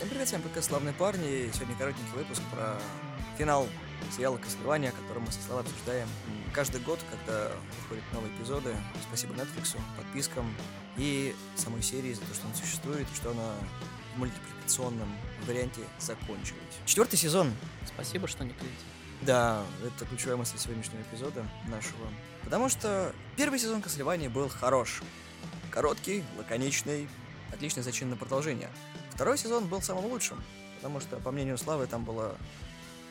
[0.00, 1.50] Всем привет, вами подкаст «Славные парни».
[1.52, 2.80] Сегодня коротенький выпуск про
[3.36, 3.68] финал
[4.16, 6.08] сериала «Castlevania», который мы со Славой обсуждаем
[6.54, 7.52] каждый год, когда
[7.82, 8.74] выходят новые эпизоды.
[9.06, 10.56] Спасибо Netflix, подпискам
[10.96, 13.52] и самой серии за то, что она существует, и что она
[14.14, 15.14] в мультипликационном
[15.46, 16.78] варианте закончилась.
[16.86, 17.52] Четвертый сезон.
[17.86, 18.74] Спасибо, что не третий.
[19.20, 22.08] Да, это ключевая мысль сегодняшнего эпизода нашего.
[22.42, 25.02] Потому что первый сезон Castlevania был хорош.
[25.70, 27.06] Короткий, лаконичный,
[27.52, 28.70] отличный зачин на продолжение.
[29.20, 30.42] Второй сезон был самым лучшим,
[30.76, 32.34] потому что, по мнению Славы, там была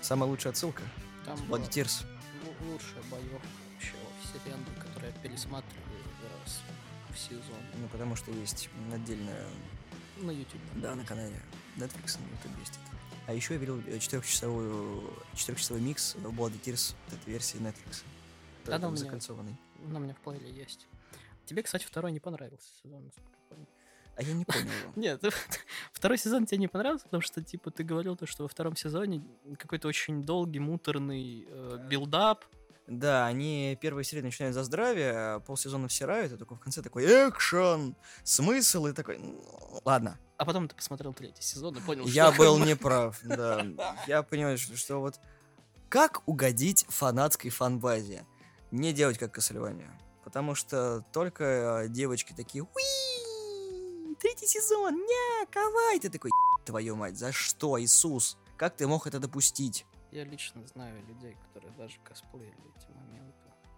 [0.02, 0.82] самая лучшая отсылка.
[1.24, 2.04] Там Bloody Tears.
[2.44, 3.46] лу- лучшая боевка
[3.76, 6.04] вообще во вселенной, которую я пересматриваю
[6.44, 6.62] раз
[7.14, 9.46] в сезон Ну, потому что есть отдельная,
[10.18, 10.60] на YouTube.
[10.78, 11.40] да, на канале
[11.78, 12.98] Netflix, на YouTube есть это.
[13.28, 18.02] А еще я видел э, четырехчасовую, четырехчасовой микс Bloody Tears, вот этой версии Netflix.
[18.66, 19.56] Да, да, у меня- закольцованный.
[19.86, 20.88] На меня в плейле есть.
[21.46, 23.30] Тебе, кстати, второй не понравился сезон, насколько.
[24.20, 24.70] А я не понял.
[24.98, 25.24] Нет,
[25.94, 29.24] второй сезон тебе не понравился, потому что, типа, ты говорил то, что во втором сезоне
[29.58, 32.44] какой-то очень долгий, муторный э, build-up.
[32.86, 37.06] Да, они первые серии начинают за здравие, а полсезона всирают, и только в конце такой
[37.06, 39.42] экшен, смысл, и такой, «Ну,
[39.86, 40.20] ладно.
[40.36, 43.66] А потом ты посмотрел третий сезон и понял, Я что был неправ, да.
[44.06, 45.20] Я понимаю, что, что вот
[45.88, 48.26] как угодить фанатской фанбазе?
[48.72, 49.90] Не делать как Castlevania.
[50.26, 53.29] Потому что только э, девочки такие, уи,
[54.20, 56.00] третий сезон, ня, кавай.
[56.00, 58.38] Ты такой, «Еб твою мать, за что, Иисус?
[58.58, 59.86] Как ты мог это допустить?
[60.12, 63.36] Я лично знаю людей, которые даже косплеили эти моменты.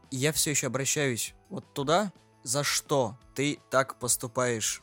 [0.09, 2.11] И я все еще обращаюсь вот туда.
[2.43, 4.81] За что ты так поступаешь?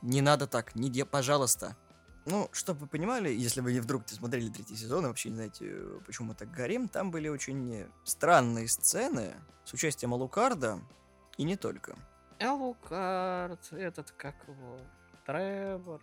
[0.00, 1.76] Не надо так, не де, пожалуйста.
[2.26, 5.70] Ну, чтобы вы понимали, если вы вдруг не смотрели третий сезон и вообще не знаете,
[6.06, 9.34] почему мы так горим, там были очень странные сцены
[9.66, 10.80] с участием Алукарда,
[11.36, 11.96] и не только.
[12.38, 14.78] Элукард, этот, как его,
[15.26, 16.00] Тревор,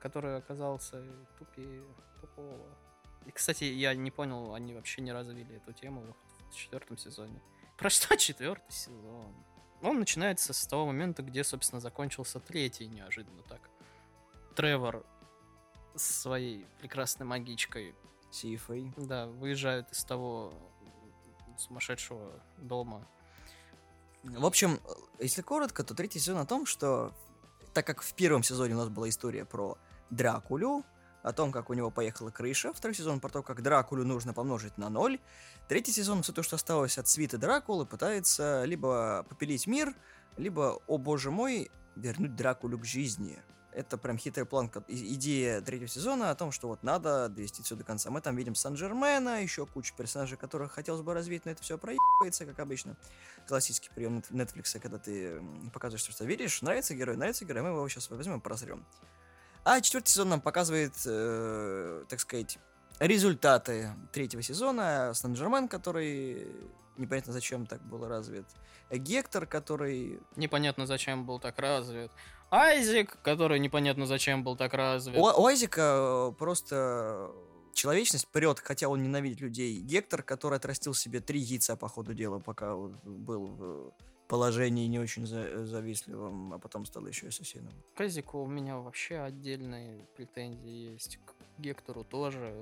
[0.00, 1.02] который оказался
[1.38, 1.82] тупее
[2.20, 2.66] тупого.
[3.26, 6.16] И, кстати, я не понял, они вообще не развили эту тему
[6.50, 7.40] в четвертом сезоне.
[7.76, 9.34] Про что четвертый сезон?
[9.82, 13.60] Он начинается с того момента, где, собственно, закончился третий, неожиданно так.
[14.56, 15.04] Тревор
[15.94, 17.94] с своей прекрасной магичкой,
[18.30, 18.92] Сифой.
[18.96, 20.52] да, выезжают из того
[21.58, 23.06] сумасшедшего дома.
[24.24, 27.12] В общем, э, если коротко, то третий сезон о том, что
[27.72, 29.78] так как в первом сезоне у нас была история про
[30.10, 30.84] Дракулю,
[31.22, 34.78] о том, как у него поехала крыша, второй сезон про то, как Дракулю нужно помножить
[34.78, 35.18] на ноль,
[35.68, 39.94] третий сезон все то, что осталось от свиты Дракулы, пытается либо попилить мир,
[40.36, 43.42] либо, о боже мой, вернуть Дракулю к жизни.
[43.78, 47.84] Это прям хитрый план, идея третьего сезона о том, что вот надо довести все до
[47.84, 48.10] конца.
[48.10, 52.44] Мы там видим Сан-Жермена, еще кучу персонажей, которых хотелось бы развить, но это все проебывается,
[52.44, 52.96] как обычно
[53.46, 55.40] классический прием Netflix, когда ты
[55.72, 58.84] показываешь, что видишь, нравится герой, нравится герой, мы его сейчас возьмем и просрем.
[59.62, 62.58] А четвертый сезон нам показывает, э, так сказать,
[62.98, 65.12] результаты третьего сезона.
[65.14, 66.48] Сан-Жермен, который
[66.96, 68.46] непонятно зачем так был развит.
[68.90, 70.20] Гектор, который...
[70.34, 72.10] Непонятно, зачем был так развит.
[72.50, 75.16] Айзек, который непонятно, зачем был так развит.
[75.18, 77.30] У, у Айзека э, просто
[77.74, 79.80] человечность прет, хотя он ненавидит людей.
[79.80, 83.92] Гектор, который отрастил себе три яйца по ходу дела, пока был в
[84.28, 87.72] положении не очень за- завистливым, а потом стал еще ассасином.
[87.96, 91.18] К Айзеку у меня вообще отдельные претензии есть.
[91.24, 92.54] К Гектору тоже.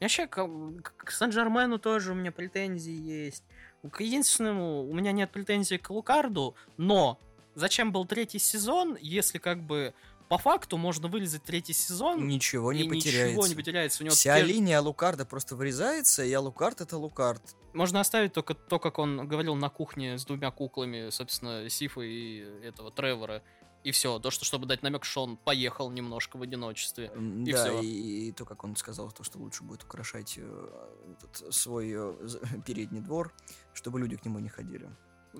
[0.00, 0.36] Вообще, к,
[0.82, 3.44] к- к Сан-Жермену тоже у меня претензии есть.
[3.90, 7.18] К единственному у меня нет претензий к Лукарду, но
[7.58, 9.94] зачем был третий сезон, если как бы
[10.28, 13.28] по факту можно вырезать третий сезон Ничего не и потеряется.
[13.30, 14.02] ничего не потеряется.
[14.02, 17.42] У него Вся те- линия Лукарда просто вырезается, и Алукард это Лукард.
[17.72, 22.40] Можно оставить только то, как он говорил на кухне с двумя куклами, собственно, Сифа и
[22.62, 23.42] этого Тревора.
[23.84, 24.18] И все.
[24.18, 27.12] То, что чтобы дать намек, что он поехал немножко в одиночестве.
[27.46, 27.80] И да, всё.
[27.80, 30.68] и, и то, как он сказал, то, что лучше будет украшать э,
[31.12, 32.14] этот свой э,
[32.66, 33.32] передний двор,
[33.72, 34.90] чтобы люди к нему не ходили.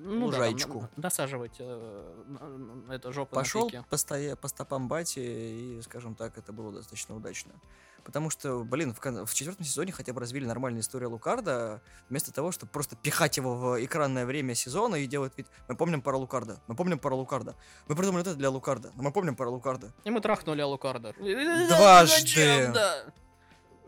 [0.02, 0.80] Ну да, Лужаечку.
[0.96, 6.38] на- насаживать э, это жопу Пошел на по, стоя- по стопам Бати, и, скажем так,
[6.38, 7.52] это было достаточно удачно.
[8.04, 12.52] Потому что, блин, в, в четвертом сезоне хотя бы развили нормальную историю Лукарда, вместо того,
[12.52, 15.46] чтобы просто пихать его в экранное время сезона и делать вид...
[15.68, 17.54] Мы помним про Лукарда, мы помним про Лукарда.
[17.86, 19.92] Мы придумали это для Лукарда, но мы помним про Лукарда.
[20.04, 21.12] И мы трахнули Алукарда.
[21.12, 22.20] Дважды.
[22.20, 22.72] Зачем?
[22.72, 23.04] Да.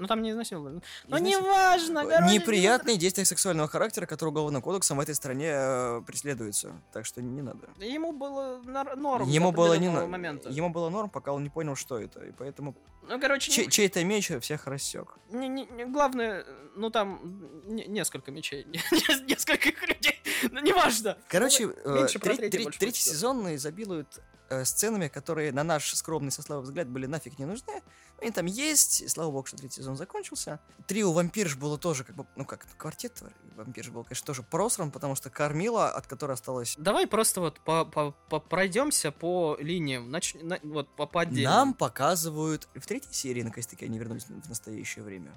[0.00, 0.80] Ну там не изнасиловали.
[1.08, 6.02] Ну Изнасил- неважно, короче, Неприятные действия сексуального характера, которые уголовным кодексом в этой стране э,
[6.06, 6.72] преследуются.
[6.92, 7.68] Так что не надо.
[7.78, 9.28] Ему было нор- норм.
[9.28, 10.48] Ему было не на- момента.
[10.48, 12.24] Ему было норм, пока он не понял, что это.
[12.24, 15.18] И поэтому Ну, короче, чей- чей-то меч всех рассек.
[15.30, 16.44] Не, не- не- главное,
[16.76, 17.20] ну там
[17.66, 20.18] не- несколько мечей, не- несколько людей,
[20.50, 21.18] ну неважно.
[21.28, 24.06] Короче, э, про треть- третий, сезон изобилует
[24.50, 27.82] э, сценами, которые на наш скромный со славы взгляд были нафиг не нужны.
[28.20, 30.60] Они там есть, и слава богу, что третий сезон закончился.
[30.86, 33.22] Трио вампирш было тоже как бы, ну как, квартет
[33.56, 36.74] вампирш был, конечно, тоже просран, потому что Кармила, от которой осталось...
[36.78, 40.34] Давай просто вот по -по -по пройдемся по линиям, нач...
[40.34, 40.58] на...
[40.62, 41.50] вот по, по отдельным.
[41.50, 42.68] Нам показывают...
[42.74, 45.32] В третьей серии, наконец-таки, они вернулись в настоящее время.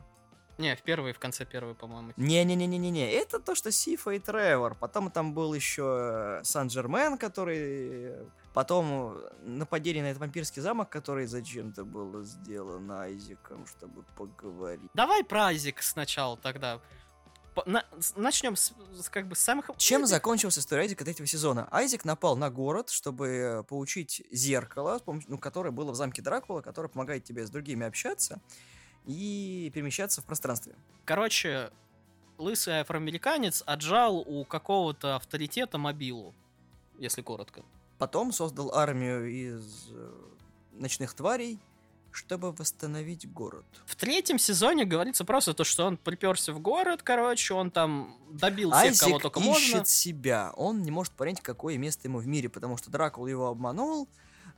[0.57, 2.13] Не, в первой, в конце первой, по-моему.
[2.15, 4.75] Не-не-не-не-не, это то, что Сифа и Тревор.
[4.75, 8.13] Потом там был еще Сан-Джермен, который...
[8.53, 14.91] Потом нападение на этот вампирский замок, который зачем-то было сделано Айзеком, чтобы поговорить.
[14.94, 16.79] Давай про Айзек сначала тогда.
[17.65, 17.83] На,
[18.15, 19.71] начнем с, с как бы с самых...
[19.77, 21.67] Чем закончился история Айзека третьего сезона?
[21.71, 27.23] Айзек напал на город, чтобы получить зеркало, ну, которое было в замке Дракула, которое помогает
[27.23, 28.39] тебе с другими общаться
[29.05, 30.75] и перемещаться в пространстве.
[31.05, 31.71] Короче,
[32.38, 36.33] лысый афроамериканец отжал у какого-то авторитета мобилу,
[37.00, 37.63] если коротко.
[37.97, 40.11] Потом создал армию из э,
[40.73, 41.59] ночных тварей,
[42.11, 43.65] чтобы восстановить город.
[43.85, 48.71] В третьем сезоне говорится просто то, что он приперся в город, короче, он там добил
[48.71, 49.85] всех, Айзек кого только ищет можно.
[49.85, 50.51] себя.
[50.55, 54.07] Он не может понять, какое место ему в мире, потому что Дракул его обманул,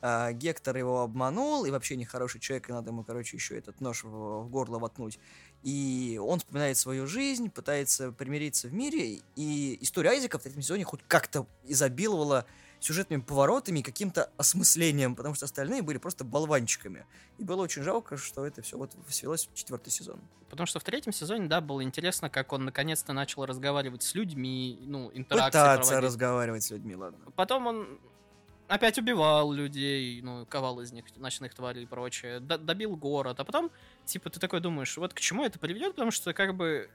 [0.07, 4.03] а, Гектор его обманул, и вообще нехороший человек, и надо ему, короче, еще этот нож
[4.03, 5.17] в, в горло воткнуть.
[5.63, 10.83] И он вспоминает свою жизнь, пытается примириться в мире, и история Айзека в третьем сезоне
[10.83, 12.45] хоть как-то изобиловала
[12.79, 17.07] сюжетными поворотами и каким-то осмыслением, потому что остальные были просто болванчиками.
[17.39, 20.19] И было очень жалко, что это все вот свелось в четвертый сезон.
[20.51, 24.77] Потому что в третьем сезоне, да, было интересно, как он наконец-то начал разговаривать с людьми,
[24.85, 26.05] ну, интеракции Пытаться проводить.
[26.05, 27.17] разговаривать с людьми, ладно.
[27.35, 27.99] Потом он
[28.67, 33.43] опять убивал людей, ну, ковал из них ночных тварей и прочее, д- добил город, а
[33.43, 33.71] потом,
[34.05, 36.89] типа, ты такой думаешь, вот к чему это приведет, потому что, как бы,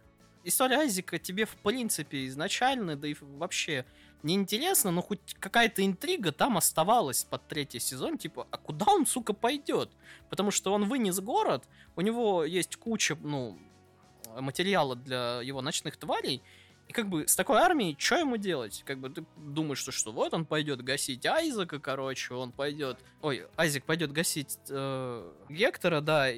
[0.44, 3.84] история Айзека тебе, в принципе, изначально, да и вообще
[4.22, 9.32] неинтересно, но хоть какая-то интрига там оставалась под третий сезон, типа, а куда он, сука,
[9.32, 9.90] пойдет?
[10.28, 11.64] Потому что он вынес город,
[11.96, 13.58] у него есть куча, ну,
[14.38, 16.42] материала для его ночных тварей,
[16.90, 18.82] и как бы с такой армией, что ему делать?
[18.84, 22.98] Как бы ты думаешь, что, что вот он пойдет гасить Айзека, короче, он пойдет...
[23.22, 26.30] Ой, Айзек пойдет гасить э, Гектора, да,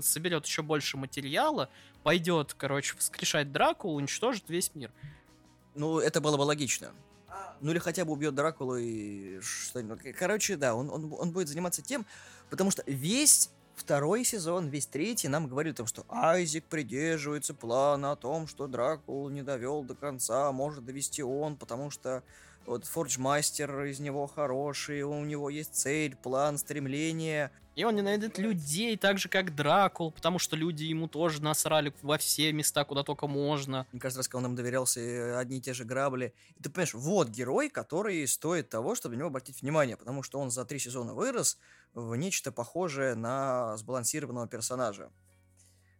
[0.00, 1.68] соберет еще больше материала,
[2.04, 4.92] пойдет, короче, воскрешать Дракулу, уничтожит весь мир.
[5.74, 6.92] Ну, это было бы логично.
[7.60, 10.14] Ну или хотя бы убьет Дракулу и что-нибудь.
[10.16, 12.06] Короче, да, он, он, он будет заниматься тем,
[12.50, 18.12] потому что весь второй сезон, весь третий нам говорили о том, что Айзек придерживается плана
[18.12, 22.22] о том, что Дракул не довел до конца, может довести он, потому что
[22.66, 27.50] вот Форджмастер из него хороший, у него есть цель, план, стремление.
[27.78, 32.18] И он ненавидит людей так же, как Дракул, потому что люди ему тоже насрали во
[32.18, 33.86] все места, куда только можно.
[33.92, 36.34] Мне кажется, раз, когда он нам доверялся одни и те же грабли.
[36.56, 40.40] И ты понимаешь, вот герой, который стоит того, чтобы на него обратить внимание, потому что
[40.40, 41.56] он за три сезона вырос
[41.94, 45.12] в нечто похожее на сбалансированного персонажа.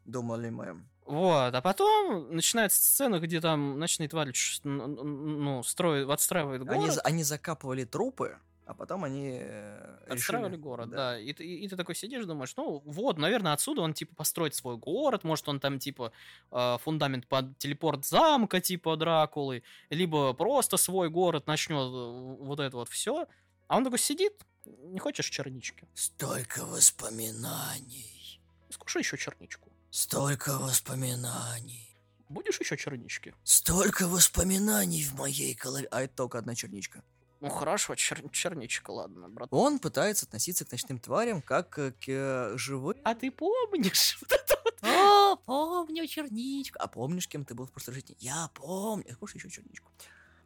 [0.04, 0.82] Думали мы.
[1.06, 4.32] Вот, а потом начинается сцена, где там ночные твари
[4.64, 6.82] ну, строят, отстраивают город.
[6.82, 8.36] Они, они закапывали трупы,
[8.68, 11.18] а потом они э, Отстраивали решили- город, да.
[11.18, 14.76] И, ты- и, ты такой сидишь, думаешь, ну вот, наверное, отсюда он типа построит свой
[14.76, 16.12] город, может он там типа
[16.50, 22.76] э, фундамент под телепорт замка типа Дракулы, либо просто свой город начнет э, вот это
[22.76, 23.26] вот все.
[23.68, 24.34] А он такой сидит,
[24.66, 25.86] не хочешь чернички?
[25.94, 28.40] Столько воспоминаний.
[28.68, 29.70] Скушай еще черничку.
[29.90, 31.88] Столько воспоминаний.
[32.28, 33.32] Будешь еще чернички?
[33.44, 35.88] Столько воспоминаний в моей голове.
[35.90, 37.02] А это только одна черничка.
[37.40, 39.48] Ну хорошо, чер- черничка, ладно, брат.
[39.52, 42.96] Он пытается относиться к ночным тварям как к э, живым.
[43.04, 44.18] А ты помнишь?
[44.28, 44.78] Вот это вот?
[44.82, 46.78] О, помню черничку.
[46.80, 48.16] А помнишь, кем ты был в прошлой жизни?
[48.18, 49.14] Я помню.
[49.18, 49.90] Слушай еще черничку.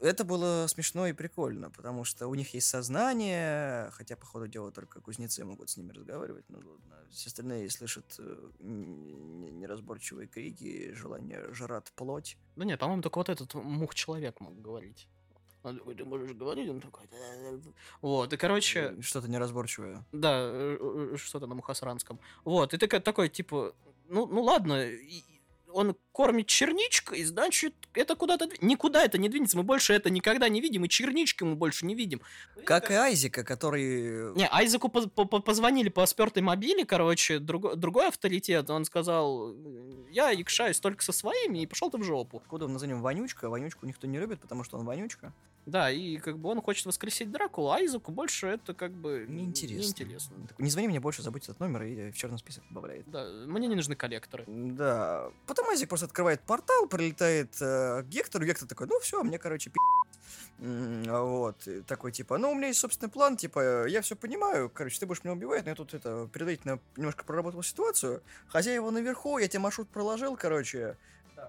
[0.01, 4.73] Это было смешно и прикольно, потому что у них есть сознание, хотя, по ходу дела,
[4.73, 7.07] только кузнецы могут с ними разговаривать, но ладно.
[7.13, 12.37] Все остальные слышат э, неразборчивые крики, желание жрать плоть.
[12.57, 15.07] Да нет, по-моему, только вот этот мух-человек мог говорить.
[15.63, 16.69] Он такой, ты можешь говорить?
[16.69, 17.05] Он такой.
[18.01, 20.05] Вот, и, короче, Э, Что-то неразборчивое.
[20.13, 20.77] да, э,
[21.13, 22.19] э, что-то на мухосранском.
[22.45, 23.75] Вот, и ты такой, типа,
[24.09, 24.85] ну, ну ладно,
[25.73, 28.49] он кормит черничкой, значит, это куда-то...
[28.61, 31.95] Никуда это не двинется, мы больше это никогда не видим, и чернички мы больше не
[31.95, 32.21] видим.
[32.65, 34.35] Как и Айзека, который...
[34.35, 39.55] Не, Айзеку поз- по- по- позвонили по спертой мобиле, короче, друго- другой авторитет, он сказал,
[40.11, 42.39] я якшаюсь только со своими, и пошел ты в жопу.
[42.39, 43.49] Откуда мы назовем Вонючка?
[43.49, 45.33] Вонючку никто не любит, потому что он Вонючка.
[45.65, 49.81] Да, и как бы он хочет воскресить Дракулу, а Айзеку больше это как бы Неинтересно.
[49.81, 50.35] неинтересно.
[50.59, 53.09] Не звони мне больше, забудь этот номер и в черный список добавляет.
[53.09, 54.45] Да, мне не нужны коллекторы.
[54.49, 55.31] Да.
[55.47, 59.71] Потом Айзек просто открывает портал, прилетает э, к Гектору, Гектор такой, ну все, мне, короче,
[59.71, 59.79] пи***.
[60.59, 65.01] Вот, и такой, типа, ну, у меня есть собственный план, типа, я все понимаю, короче,
[65.01, 69.49] ты будешь меня убивать, но я тут, это, предварительно немножко проработал ситуацию, хозяева наверху, я
[69.49, 70.97] тебе маршрут проложил, короче,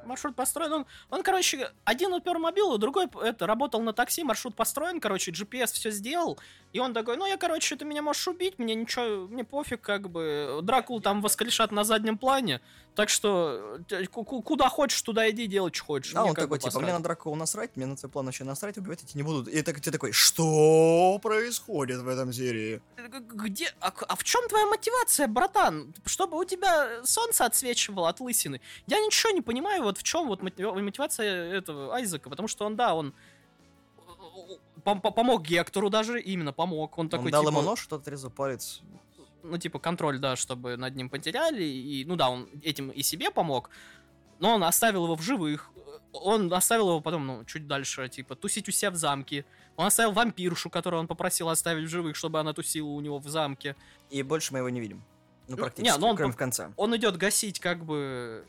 [0.05, 0.73] Маршрут построен.
[0.73, 5.67] Он, он, короче, один упер мобилу, другой это, работал на такси, маршрут построен, короче, GPS
[5.67, 6.39] все сделал.
[6.73, 10.09] И он такой, ну я, короче, ты меня можешь убить, мне ничего, мне пофиг, как
[10.09, 10.59] бы.
[10.63, 12.61] Дракул там воскрешат на заднем плане.
[12.95, 16.13] Так что э, ку- ку- куда хочешь, туда иди, делай, что хочешь.
[16.15, 16.83] А Мне он такой, типа, посрать».
[16.83, 19.47] мне на Дракула насрать, мне на твой план вообще насрать, убивать эти не будут.
[19.47, 22.81] И так, ты такой, что происходит в этом серии?
[22.97, 23.73] Г- Где?
[23.79, 25.93] А, а в чем твоя мотивация, братан?
[26.05, 28.61] Чтобы у тебя солнце отсвечивало от лысины.
[28.85, 32.75] Я ничего не понимаю, вот в чем вот мотива- мотивация этого Айзека, потому что он,
[32.75, 33.15] да, он
[34.85, 36.97] пом- пом- помог Гектору даже, именно помог.
[36.99, 38.81] Он такой, он дал типа, ему нож, что отрезал палец.
[39.43, 43.29] Ну, типа, контроль, да, чтобы над ним потеряли, и, ну да, он этим и себе
[43.31, 43.69] помог,
[44.39, 45.69] но он оставил его в живых,
[46.11, 49.45] он оставил его потом, ну, чуть дальше, типа, тусить у себя в замке,
[49.75, 53.27] он оставил вампиршу, которую он попросил оставить в живых, чтобы она тусила у него в
[53.27, 53.75] замке,
[54.09, 55.03] И больше мы его не видим.
[55.47, 56.71] Ну, Ну, практически, не, ну он кроме в конце.
[56.77, 58.45] он идет гасить, как бы,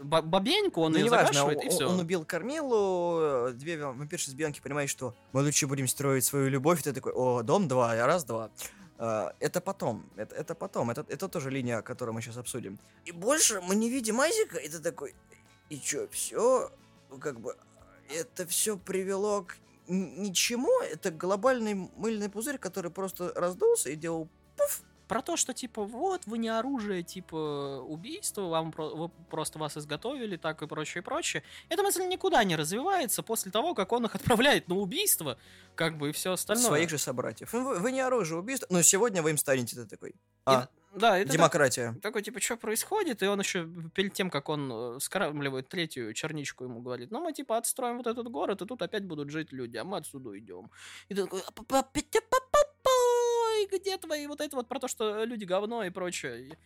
[0.00, 1.88] ба- бабеньку, он ну, ее загашивает, он, и все.
[1.88, 6.48] он убил Кармилу, э, две вампирши с Бьянки понимают, что мы лучше будем строить свою
[6.48, 8.50] любовь, и ты такой, о, дом два, я раз, два.
[8.98, 12.78] А, Это потом, это, это потом, это, это тоже линия, которую мы сейчас обсудим.
[13.04, 15.14] И больше мы не видим Айзека, и ты такой,
[15.68, 16.70] и чё, все,
[17.20, 17.56] как бы,
[18.08, 19.56] это все привело к
[19.88, 24.28] ничему, это глобальный мыльный пузырь, который просто раздулся и делал
[25.08, 29.76] Про то, что, типа, вот, вы не оружие, типа, убийства, вам про- вы просто вас
[29.76, 31.42] изготовили, так и прочее, и прочее.
[31.68, 35.38] Эта мысль никуда не развивается после того, как он их отправляет на убийство,
[35.76, 36.66] как бы, и все остальное.
[36.66, 37.52] своих же собратьев.
[37.52, 40.14] Ну, Вы, вы не оружие убийства, но сегодня вы им станете, ты такой.
[40.44, 40.62] А,
[40.94, 41.94] И- да, это так- демократия.
[42.02, 43.22] такой, типа, что происходит?
[43.22, 47.32] И он еще перед тем, как он э, скармливает третью черничку, ему говорит, ну, мы,
[47.32, 50.70] типа, отстроим вот этот город, и тут опять будут жить люди, а мы отсюда идем.
[51.08, 51.42] И ты такой,
[53.66, 56.58] «А-па-па-па-па-пой, где твои вот это вот про то, что люди говно и прочее.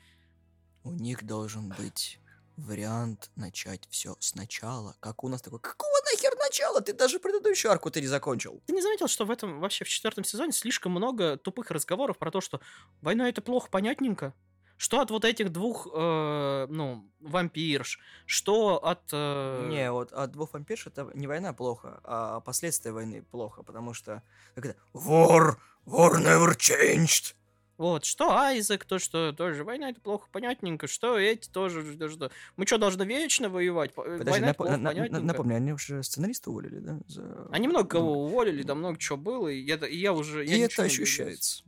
[0.84, 2.18] У них должен быть
[2.56, 4.96] вариант начать все сначала.
[5.00, 6.80] Как у нас такой, какого нахер начала?
[6.80, 8.62] Ты даже предыдущую арку ты не закончил.
[8.66, 12.30] Ты не заметил, что в этом вообще в четвертом сезоне слишком много тупых разговоров про
[12.30, 12.60] то, что
[13.00, 14.34] война это плохо, понятненько?
[14.80, 17.98] Что от вот этих двух, э, ну, вампирш?
[18.24, 19.02] Что от...
[19.12, 23.92] э, Не, вот от двух вампирш это не война плохо, а последствия войны плохо, потому
[23.92, 24.22] что
[24.54, 27.34] как это War, war never changed.
[27.76, 32.30] Вот, что Айзек, то, что тоже война это плохо, понятненько, что эти тоже, что, что.
[32.56, 33.92] Мы что, должны вечно воевать?
[33.92, 35.26] По- Подожди, война напо- плохо, на- на- понятненько.
[35.26, 36.98] напомни, они уже сценариста уволили, да?
[37.06, 37.48] За...
[37.52, 40.42] Они много кого уволили, да много чего было, и я, и я уже...
[40.46, 41.64] я И ничего это ощущается.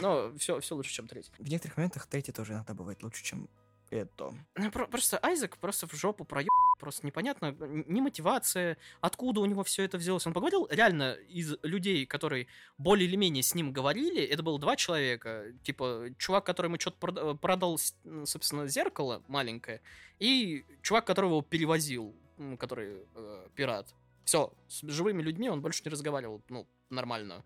[0.00, 1.30] Но все, все лучше, чем третий.
[1.38, 3.48] В некоторых моментах третий тоже иногда бывает лучше, чем
[3.90, 4.34] это.
[4.56, 6.48] Ну, про- просто Айзек просто в жопу проеб,
[6.80, 10.26] просто непонятно, н- ни мотивация, откуда у него все это взялось.
[10.26, 14.74] Он поговорил реально из людей, которые более или менее с ним говорили, это было два
[14.74, 19.80] человека, типа чувак, которому что-то продал, с- м, собственно, зеркало маленькое,
[20.18, 22.16] и чувак, которого перевозил,
[22.58, 23.94] который э, пират.
[24.24, 27.44] Все, с живыми людьми он больше не разговаривал, ну, нормально.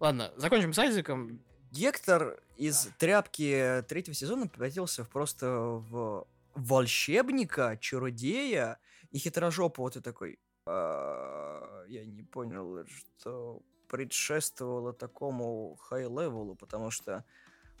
[0.00, 1.40] Ладно, закончим с Айзеком.
[1.70, 8.78] Гектор из тряпки третьего сезона превратился в просто в волшебника, чародея
[9.10, 9.82] и хитрожопа.
[9.82, 10.38] Вот и такой.
[10.66, 17.24] «А, Я не понял, что предшествовало такому high level'у, потому что,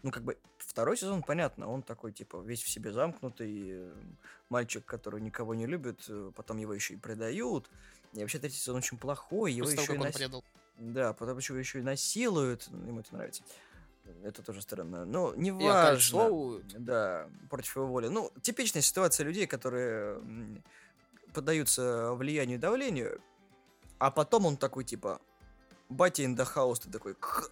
[0.04, 3.90] ну, как бы, второй сезон, понятно, он такой, типа, весь в себе замкнутый,
[4.48, 7.68] мальчик, который никого не любит, потом его еще и предают.
[8.12, 10.44] И вообще третий сезон очень плохой, его После того, еще и как он нас- предал.
[10.78, 13.42] Да, потом еще еще и насилуют, ему это нравится.
[14.22, 15.04] Это тоже странно.
[15.04, 15.88] Ну, неважно.
[15.88, 16.66] окольцовывают.
[16.84, 18.08] Да, против его воли.
[18.08, 20.20] Ну, типичная ситуация людей, которые
[21.34, 23.20] поддаются влиянию и давлению,
[23.98, 25.20] а потом он такой, типа,
[25.88, 27.50] батя house, ты такой, «К-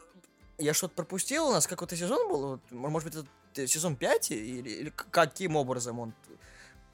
[0.58, 1.66] я что-то пропустил у нас?
[1.66, 2.60] Какой-то сезон был?
[2.70, 4.30] Может быть, это э, сезон 5?
[4.30, 6.12] Или, или каким образом он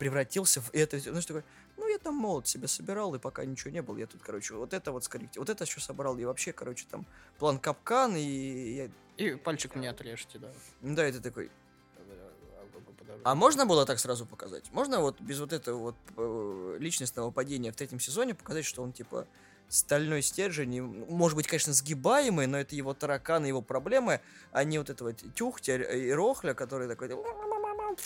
[0.01, 0.99] превратился в это?
[1.13, 1.45] Ну, что такой,
[1.77, 4.73] ну, я там молот себе собирал, и пока ничего не было, я тут, короче, вот
[4.73, 7.07] это вот скорректировал, вот это еще собрал, и вообще, короче, там
[7.39, 8.91] план капкан, и я...
[9.19, 10.49] И пальчик мне отрежьте, да.
[10.81, 11.51] Да, это такой,
[13.25, 14.73] а можно было так сразу показать?
[14.73, 18.93] Можно вот без вот этого вот э, личностного падения в третьем сезоне показать, что он
[18.93, 19.27] типа
[19.69, 24.21] стальной стержень, и, может быть, конечно, сгибаемый, но это его тараканы, его проблемы,
[24.53, 27.60] а не вот это вот тюхтя и рохля, который такой, «Ма-ма-ма-ма,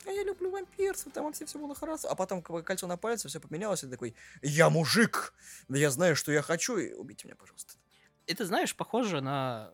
[0.06, 3.84] я люблю вампирство, там вообще все было хорошо, а потом кольцо на пальце, все поменялось,
[3.84, 5.34] и такой, я мужик,
[5.68, 7.74] да я знаю, что я хочу, и убейте меня, пожалуйста.
[8.26, 9.70] Это, знаешь, похоже на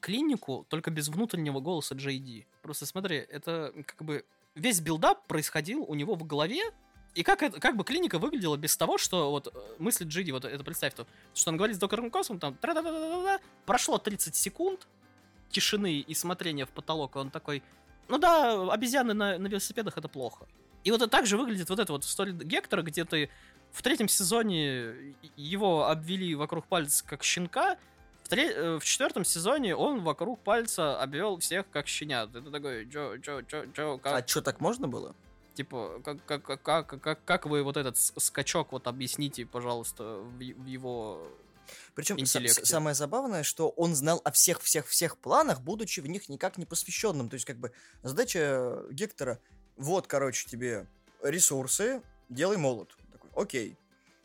[0.00, 2.46] клинику, только без внутреннего голоса Ди.
[2.62, 6.62] Просто смотри, это как бы весь build-up происходил у него в голове,
[7.14, 10.44] И как, это, как бы клиника выглядела без того, что вот э, мысли Джиди, вот
[10.44, 14.86] это представь, то, что он говорит с доктором Космом, там, тра-да-да-да-да, прошло 30 секунд
[15.50, 17.62] тишины и смотрения в потолок, и он такой,
[18.08, 20.46] ну да, обезьяны на, на велосипедах это плохо.
[20.84, 23.30] И вот так же выглядит вот это вот история Гектора, где ты
[23.72, 27.76] в третьем сезоне его обвели вокруг пальца как щенка,
[28.22, 32.34] в, тре- э, в четвертом сезоне он вокруг пальца обвел всех как щенят.
[32.34, 34.22] Это такой, Джо, Джо, Джо, Джо, как...
[34.24, 35.14] А что, так можно было?
[35.54, 40.66] Типа, как, как, как, как, как, вы вот этот скачок вот объясните, пожалуйста, в, в
[40.66, 41.26] его...
[41.94, 42.64] Причем интеллекте.
[42.64, 47.28] самое забавное, что он знал о всех-всех-всех планах, будучи в них никак не посвященным.
[47.28, 47.72] То есть, как бы,
[48.02, 49.38] задача Гектора,
[49.76, 50.86] вот, короче, тебе
[51.22, 52.96] ресурсы, делай молот.
[53.12, 53.76] Такой, окей.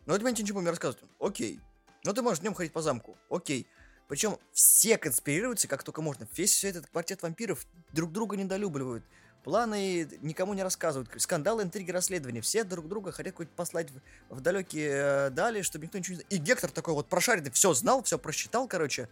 [0.06, 1.10] Но тебе ничего не рассказывают.
[1.20, 1.60] Окей.
[2.04, 3.18] Но ты можешь днем ходить по замку.
[3.30, 3.68] Окей.
[4.08, 6.28] Причем все конспирируются как только можно.
[6.36, 9.04] Весь этот квартет вампиров друг друга недолюбливают.
[9.44, 11.10] Планы никому не рассказывают.
[11.22, 12.40] Скандалы, интриги, расследования.
[12.42, 16.24] Все друг друга хотят какой-то послать в, в далекие э, дали, чтобы никто ничего не...
[16.30, 19.10] И Гектор такой вот прошаренный, все знал, все просчитал, короче.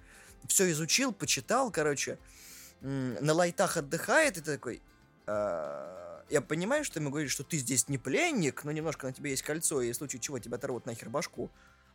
[0.47, 2.17] Все изучил, почитал, короче.
[2.81, 4.81] На лайтах отдыхает и такой...
[5.27, 9.31] «А, Я понимаю, что ему говорит, что ты здесь не пленник, но немножко на тебе
[9.31, 11.51] есть кольцо, и в случае чего тебя оторвут нахер башку.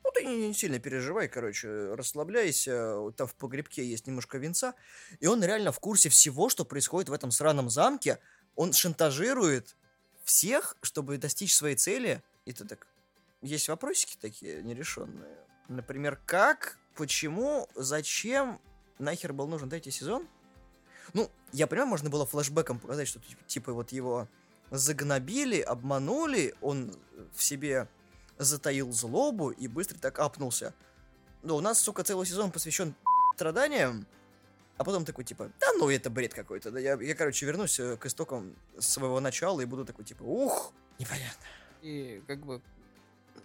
[0.07, 4.75] Ну, ты не, сильно переживай, короче, расслабляйся, там в погребке есть немножко винца,
[5.19, 8.21] и он реально в курсе всего, что происходит в этом сраном замке,
[8.55, 9.77] он шантажирует
[10.23, 12.87] всех, чтобы достичь своей цели, и ты так...
[13.43, 15.39] Есть вопросики такие нерешенные.
[15.67, 18.61] Например, как, почему, зачем
[19.01, 20.29] нахер был нужен третий сезон?
[21.15, 24.29] Ну, я понимаю, можно было флешбеком показать, что типа вот его
[24.71, 26.95] загнобили, обманули, он
[27.35, 27.89] в себе
[28.39, 30.75] затаил злобу и быстро так апнулся.
[31.43, 32.95] Но у нас, сука, целый сезон посвящен
[33.35, 34.07] страданиям,
[34.79, 36.71] а потом такой, типа, да ну, это бред какой-то.
[36.71, 40.73] Да, я, я, короче, вернусь э, к истокам своего начала и буду такой, типа, ух,
[40.99, 41.47] непонятно.
[41.83, 42.61] И как бы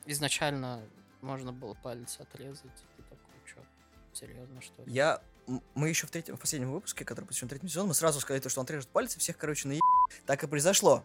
[0.06, 0.82] изначально
[1.22, 2.86] можно было палец отрезать.
[2.98, 3.62] И такой, что,
[4.14, 4.92] серьезно, что ли?
[4.92, 5.22] Я...
[5.74, 8.50] Мы еще в третьем, в последнем выпуске, который посвящен третьему сезону, мы сразу сказали, то,
[8.50, 9.76] что он отрежет пальцы, всех, короче, на
[10.26, 11.04] Так и произошло.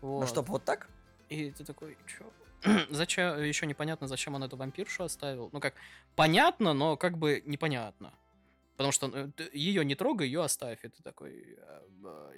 [0.00, 0.28] Ну Вот.
[0.28, 0.88] что, вот так?
[1.28, 2.30] И ты такой, чё?
[2.90, 5.50] зачем, еще непонятно, зачем он эту вампиршу оставил.
[5.52, 5.74] Ну как,
[6.16, 8.14] понятно, но как бы непонятно.
[8.76, 10.84] Потому что ее не трогай, ее оставь.
[10.84, 11.56] И ты такой...
[11.60, 12.32] «А, а,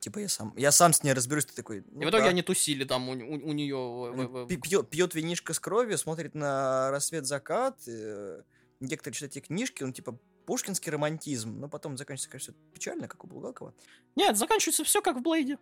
[0.00, 1.78] Типа я сам, я сам с ней разберусь, ты такой.
[1.78, 2.30] И ну в итоге да.
[2.30, 4.46] они тусили там у, у, у нее...
[4.48, 7.78] Пи- Пьет, пьет винишко с кровью, смотрит на рассвет закат.
[7.86, 8.42] э,
[8.80, 13.28] Гектор читает эти книжки, он типа пушкинский романтизм, но потом заканчивается, конечно, печально, как у
[13.28, 13.74] Булгакова.
[14.16, 15.58] Нет, заканчивается все как в Блейде.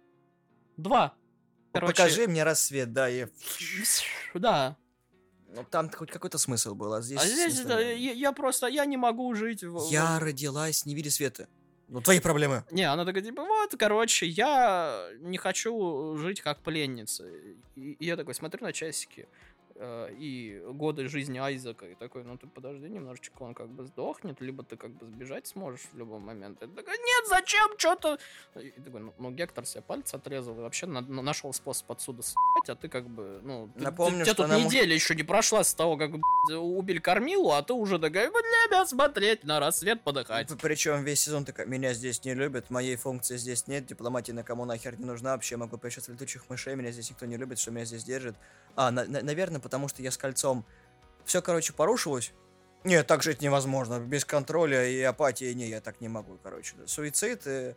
[0.78, 1.14] Два.
[1.72, 3.26] Короче, Покажи мне рассвет, да, и...
[4.35, 4.76] Да.
[5.54, 7.20] Ну, там хоть какой-то смысл был, а здесь...
[7.20, 11.11] А здесь это, я, я просто, я не могу жить в- Я родилась, не видя
[11.11, 11.48] света.
[11.88, 12.64] Ну, твои проблемы.
[12.70, 17.26] Не, она такая, типа, вот, короче, я не хочу жить как пленница.
[17.74, 19.26] И, и я такой смотрю на часики
[19.80, 24.40] э, и годы жизни Айзека, и такой, ну ты подожди немножечко, он как бы сдохнет,
[24.40, 26.58] либо ты как бы сбежать сможешь в любой момент.
[26.60, 28.18] Я такой, нет, зачем, что-то...
[28.56, 32.22] И такой, ну, ну, Гектор себе пальцы отрезал и вообще на- на- нашел способ отсюда
[32.22, 33.68] съебать, а ты как бы, ну...
[33.74, 36.58] ты- Напомню, ты- у тебя что тут неделя еще не прошла с того, как блядь,
[36.58, 40.48] убили Кормилу, а ты уже такая, время смотреть на рассвет подыхать.
[40.60, 44.64] Причем весь сезон такая, меня здесь не любят, моей функции здесь нет, дипломатия на кому
[44.64, 47.84] нахер не нужна, вообще могу поищать летучих мышей, меня здесь никто не любит, что меня
[47.84, 48.36] здесь держит.
[48.76, 50.64] А, на- на- наверное, потому что я с кольцом.
[51.24, 52.33] Все, короче, порушилось.
[52.83, 54.00] Нет, так жить невозможно.
[54.00, 56.74] Без контроля и апатии, не, я так не могу, короче.
[56.87, 57.76] Суицид э,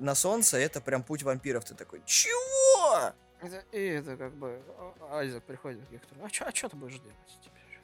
[0.00, 1.64] на солнце это прям путь вампиров.
[1.64, 3.12] Ты такой, чего?
[3.40, 6.20] Это- И это как бы а- Айзек приходит к Гектору.
[6.22, 7.80] А что а чё ты будешь делать теперь?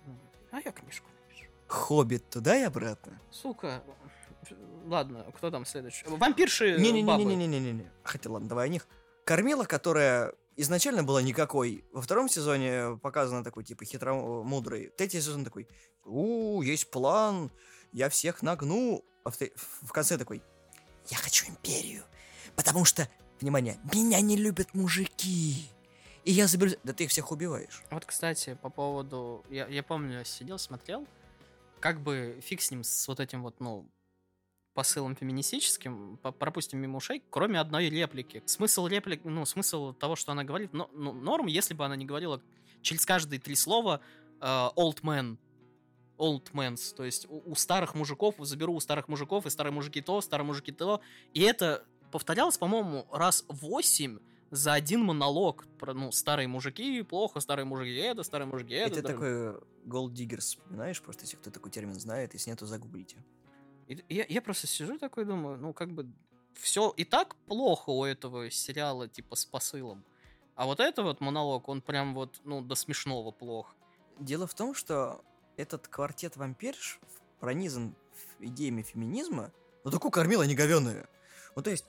[0.50, 1.46] А я книжку напишу.
[1.68, 3.18] Хоббит туда и обратно.
[3.30, 3.82] Сука.
[4.86, 6.04] Ладно, кто там следующий?
[6.06, 6.82] Вампирши бабы.
[6.82, 7.90] Не-не-не-не-не-не-не.
[8.02, 8.86] Хотя, ладно, давай о них.
[9.24, 11.84] Кормила, которая изначально была никакой.
[11.92, 14.88] Во втором сезоне показана такой, типа, хитромудрый.
[14.96, 15.66] Третий сезон такой,
[16.04, 17.50] у, есть план,
[17.92, 19.04] я всех нагну.
[19.24, 20.42] А в, в конце такой,
[21.08, 22.02] я хочу империю,
[22.56, 23.08] потому что,
[23.40, 25.70] внимание, меня не любят мужики.
[26.24, 26.72] И я заберу...
[26.84, 27.82] Да ты их всех убиваешь.
[27.90, 29.44] Вот, кстати, по поводу...
[29.48, 31.06] Я, я помню, я сидел, смотрел.
[31.80, 33.88] Как бы фиг с ним, с вот этим вот, ну,
[34.78, 38.44] посылом феминистическим, пропустим мимо ушей, кроме одной реплики.
[38.46, 42.04] Смысл реплики, ну, смысл того, что она говорит, но, ну, норм, если бы она не
[42.04, 42.40] говорила
[42.80, 44.00] через каждые три слова
[44.40, 45.36] э, old man,
[46.16, 50.00] old men's, то есть у, у старых мужиков, заберу у старых мужиков, и старые мужики
[50.00, 51.00] то, старые мужики то,
[51.34, 54.20] и это повторялось, по-моему, раз восемь
[54.52, 59.00] за один монолог про, ну, старые мужики плохо, старые мужики это, старые мужики это.
[59.00, 59.30] Это такой
[59.86, 63.16] gold diggers, знаешь, просто если кто такой термин знает, если нету, загуглите.
[63.88, 66.06] И я, я просто сижу такой думаю, ну как бы
[66.54, 70.04] все и так плохо у этого сериала типа с посылом.
[70.54, 73.76] А вот это вот монолог, он прям вот, ну, до смешного плох.
[74.18, 75.24] Дело в том, что
[75.56, 76.98] этот квартет вампирш
[77.38, 77.94] пронизан
[78.40, 79.52] идеями феминизма,
[79.84, 81.08] но такую кормила не говёную.
[81.54, 81.86] Ну, то есть,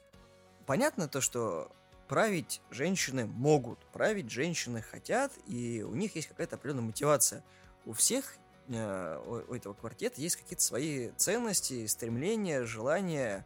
[0.67, 1.71] понятно то, что
[2.07, 7.43] править женщины могут, править женщины хотят, и у них есть какая-то определенная мотивация.
[7.85, 8.35] У всех
[8.69, 13.45] у, у этого квартета есть какие-то свои ценности, стремления, желания,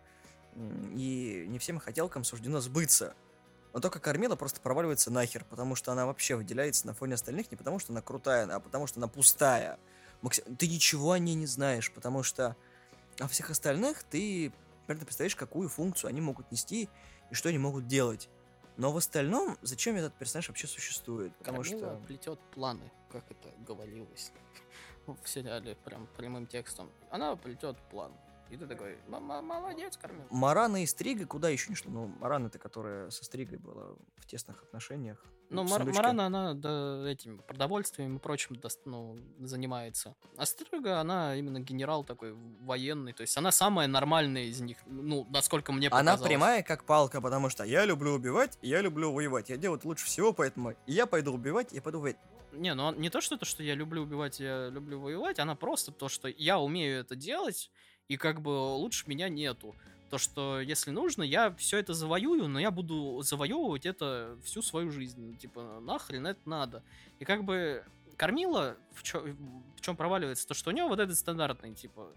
[0.56, 3.16] и не всем хотелкам суждено сбыться.
[3.74, 7.58] Но только Кормила просто проваливается нахер, потому что она вообще выделяется на фоне остальных не
[7.58, 9.80] потому, что она крутая, а потому что она пустая.
[10.22, 12.56] Макси- Ты ничего о ней не знаешь, потому что
[13.20, 14.52] о всех остальных ты
[14.86, 16.88] примерно представляешь, какую функцию они могут нести
[17.32, 18.30] и что они могут делать.
[18.78, 21.36] Но в остальном, зачем этот персонаж вообще существует?
[21.38, 22.06] Потому Кормила что...
[22.06, 24.32] плетет планы, как это говорилось
[25.08, 26.90] в сериале, прям прямым текстом.
[27.12, 28.12] Она плетет план.
[28.50, 30.28] И ты такой, «М- м- молодец, Кормила.
[30.30, 31.90] Марана и Стрига куда еще не шло?
[31.92, 35.18] Ну, Марана это которая со Стригой была в тесных отношениях.
[35.50, 35.84] Ну, Мар-.
[35.86, 40.16] Марана, она да, этим продовольствием и прочим дос- ну, занимается.
[40.38, 43.14] А Стрига, она именно генерал такой военный.
[43.14, 46.30] То есть она самая нормальная из них, ну, насколько мне Она показалось.
[46.30, 49.50] прямая как палка, потому что я люблю убивать, я люблю воевать.
[49.50, 52.20] Я делаю лучше всего, поэтому я пойду убивать, я пойду воевать.
[52.54, 55.92] Не, ну не то, что то, что я люблю убивать, я люблю воевать, она просто
[55.92, 57.72] то, что я умею это делать,
[58.08, 59.76] и как бы лучше меня нету.
[60.10, 64.92] То, что если нужно, я все это завоюю, но я буду завоевывать это всю свою
[64.92, 65.32] жизнь.
[65.32, 66.84] Ну, Типа, нахрен это надо.
[67.20, 67.84] И как бы
[68.16, 69.04] кормила, в,
[69.82, 72.12] чем проваливается, то, что у него вот этот стандартный, типа,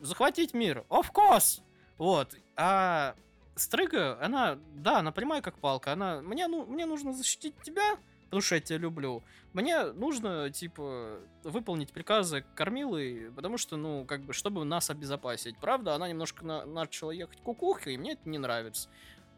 [0.00, 1.60] захватить мир, of course!
[1.98, 2.34] Вот.
[2.56, 3.14] А
[3.56, 5.92] Стрыга, она, да, она прямая как палка.
[5.92, 7.98] Она, мне, ну, мне нужно защитить тебя,
[8.34, 9.22] потому что я тебя люблю.
[9.52, 15.56] Мне нужно, типа, выполнить приказы кормилы, потому что, ну, как бы, чтобы нас обезопасить.
[15.60, 18.88] Правда, она немножко на- начала ехать кукухой, и мне это не нравится.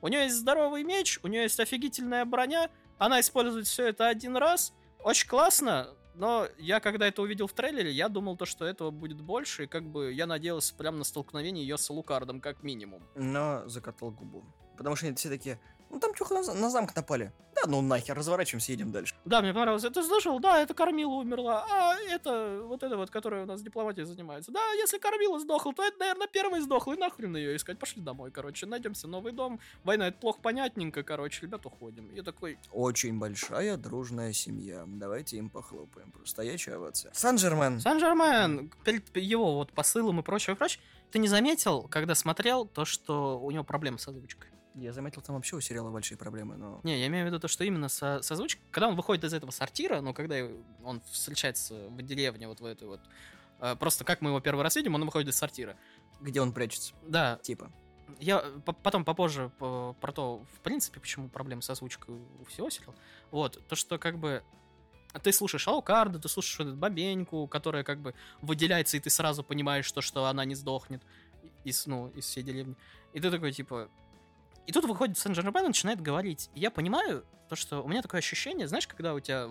[0.01, 4.35] У нее есть здоровый меч, у нее есть офигительная броня, она использует все это один
[4.39, 4.73] раз.
[5.05, 9.21] Очень классно, но я, когда это увидел в трейлере, я думал, то, что этого будет
[9.21, 13.03] больше, и как бы я надеялся прям на столкновение ее с Лукардом, как минимум.
[13.15, 14.43] Но закатал губу.
[14.79, 17.33] Потому что они все такие, ну там чё, на, на замок напали.
[17.55, 19.15] Да ну нахер, разворачиваемся, едем дальше.
[19.25, 19.83] Да, мне понравилось.
[19.83, 20.39] Ты слышал?
[20.41, 21.67] Да, это Кормила умерла.
[21.71, 24.53] А это вот это вот, которая у нас дипломатией занимается.
[24.53, 26.93] Да, если Кормила сдохла, то это, наверное, первый сдохла.
[26.93, 27.79] И нахрен ее искать.
[27.79, 28.67] Пошли домой, короче.
[28.67, 29.59] Найдемся новый дом.
[29.85, 31.47] Война, это плохо понятненько, короче.
[31.47, 32.13] Ребят, уходим.
[32.13, 34.85] Я такой, Очень большая дружная семья.
[34.87, 36.11] Давайте им похлопаем.
[36.13, 37.13] Просто стоячая овация.
[37.15, 37.81] Сан-Жермен.
[37.81, 40.83] Сан-Жермен, перед его вот посылом и прочее, и прочее.
[41.11, 44.51] Ты не заметил, когда смотрел, то, что у него проблемы с озвучкой?
[44.77, 46.81] Я заметил, там вообще у сериала большие проблемы, но...
[46.83, 49.33] Не, я имею в виду то, что именно со, с озвучкой, когда он выходит из
[49.33, 50.37] этого сортира, ну, когда
[50.85, 53.01] он встречается в деревне, вот в этой вот,
[53.61, 55.77] э, просто как мы его первый раз видим, он выходит из сортира.
[56.21, 56.93] Где он прячется?
[57.07, 57.73] Да, Типа.
[58.21, 62.69] я по- потом попозже по- про то, в принципе, почему проблемы с озвучкой у всего
[62.69, 62.95] сериала.
[63.31, 64.43] Вот, то, что как бы
[65.23, 69.91] ты слушаешь Аукарда, ты слушаешь эту бабеньку, которая как бы выделяется, и ты сразу понимаешь,
[69.91, 71.03] то, что она не сдохнет
[71.65, 72.77] из, ну, из всей деревни.
[73.15, 73.89] И ты такой, типа...
[74.67, 76.51] И тут выходит Сен-Жермен и начинает говорить.
[76.55, 79.49] И я понимаю, то, что у меня такое ощущение, знаешь, когда у тебя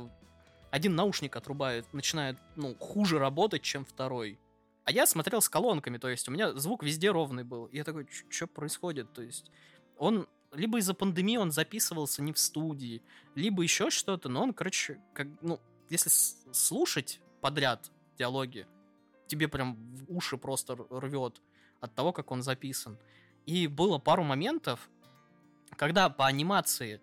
[0.71, 4.39] один наушник отрубает, начинает, ну, хуже работать, чем второй.
[4.83, 7.65] А я смотрел с колонками, то есть у меня звук везде ровный был.
[7.67, 9.11] И я такой, что происходит?
[9.13, 9.49] То есть
[9.97, 13.01] он либо из-за пандемии он записывался не в студии,
[13.35, 16.09] либо еще что-то, но он, короче, как, ну, если
[16.51, 18.67] слушать подряд диалоги,
[19.27, 21.41] тебе прям в уши просто рвет
[21.81, 22.97] от того, как он записан.
[23.45, 24.89] И было пару моментов,
[25.77, 27.01] когда по анимации,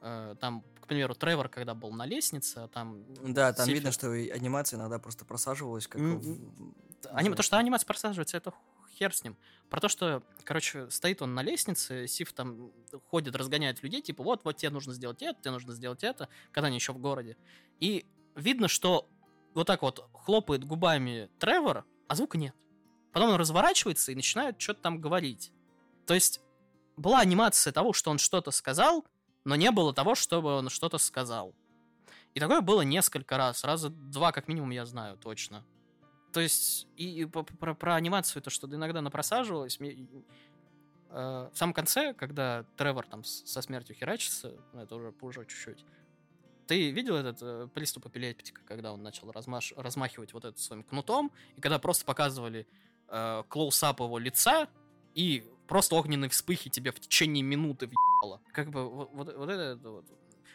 [0.00, 3.04] э, там, к примеру, Тревор, когда был на лестнице, а там...
[3.32, 7.34] Да, там Сильфи- видно, что анимация иногда просто просаживалась, как М, в- Аним...
[7.34, 8.52] То, что анимация просаживается, это
[8.98, 9.36] хер с ним.
[9.70, 12.70] Про то, что, короче, стоит он на лестнице, Сив там
[13.10, 16.68] ходит, разгоняет людей, типа, вот, вот тебе нужно сделать это, тебе нужно сделать это, когда
[16.68, 17.36] они еще в городе.
[17.80, 19.08] И видно, что
[19.54, 22.54] вот так вот хлопает губами Тревор, а звука нет.
[23.12, 25.52] Потом он разворачивается и начинает что-то там говорить.
[26.06, 26.40] То есть
[26.96, 29.04] была анимация того, что он что-то сказал,
[29.44, 31.54] но не было того, чтобы он что-то сказал.
[32.34, 33.64] И такое было несколько раз.
[33.64, 35.64] Раза два, как минимум, я знаю точно.
[36.32, 39.78] То есть, и, и про, про анимацию, то, что иногда она просаживалась.
[39.78, 40.08] мне-
[41.10, 45.84] э, в самом конце, когда Тревор там со смертью херачится, ну, это уже позже чуть-чуть,
[46.66, 51.30] ты видел этот э, приступ эпилептика, когда он начал размаш- размахивать вот это своим кнутом,
[51.56, 52.66] и когда просто показывали
[53.08, 54.66] э, клоусап его лица,
[55.14, 58.40] и просто огненные вспыхи тебе в течение минуты въебало.
[58.52, 59.78] Как бы вот, вот, вот это...
[59.90, 60.04] вот.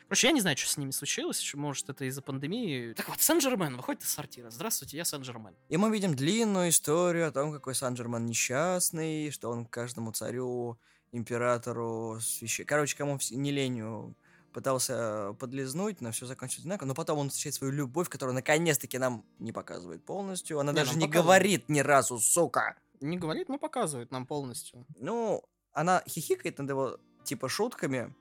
[0.07, 2.93] Короче, я не знаю, что с ними случилось, может, это из-за пандемии.
[2.93, 4.49] Так вот, Сен-Жермен выходит из сортира.
[4.49, 5.55] Здравствуйте, я Сен-Жермен.
[5.69, 10.79] И мы видим длинную историю о том, какой Сан-Жермен несчастный, что он каждому царю,
[11.11, 12.65] императору, священ...
[12.65, 14.15] Короче, кому не ленью
[14.51, 16.87] пытался подлизнуть, но все закончилось одинаково.
[16.87, 20.59] Но потом он встречает свою любовь, которую наконец-таки нам не показывает полностью.
[20.59, 21.25] Она Не, даже не показывает.
[21.25, 22.75] говорит ни разу, сука.
[23.01, 24.85] Не говорит, но показывает нам полностью.
[24.97, 28.15] Ну, она хихикает над его, типа, шутками.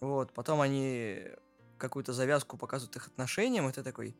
[0.00, 1.22] Вот, потом они
[1.78, 4.16] какую-то завязку показывают их отношениям, и ты такой...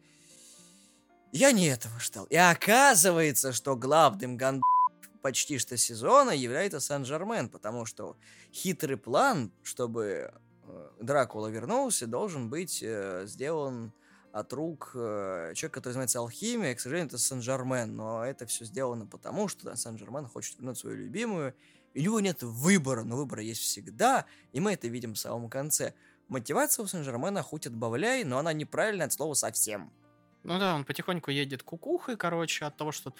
[1.33, 2.25] Я не этого ждал.
[2.27, 4.61] И оказывается, что главным ган
[5.23, 8.17] почти что сезона является Сан-Жермен, потому что
[8.53, 10.33] хитрый план, чтобы
[10.65, 13.93] э, Дракула вернулся, должен быть э, сделан
[14.33, 16.75] от рук э, человека, который занимается алхимией.
[16.75, 21.55] К сожалению, это Сан-Жермен, но это все сделано потому, что Сан-Жермен хочет вернуть свою любимую,
[21.95, 25.51] и у него нет выбора, но выбор есть всегда, и мы это видим в самом
[25.51, 25.95] конце.
[26.29, 29.93] Мотивация у Сен-Жермена хоть отбавляй, но она неправильная от слова совсем.
[30.45, 33.15] Ну да, он потихоньку едет кукухой, короче, от того, что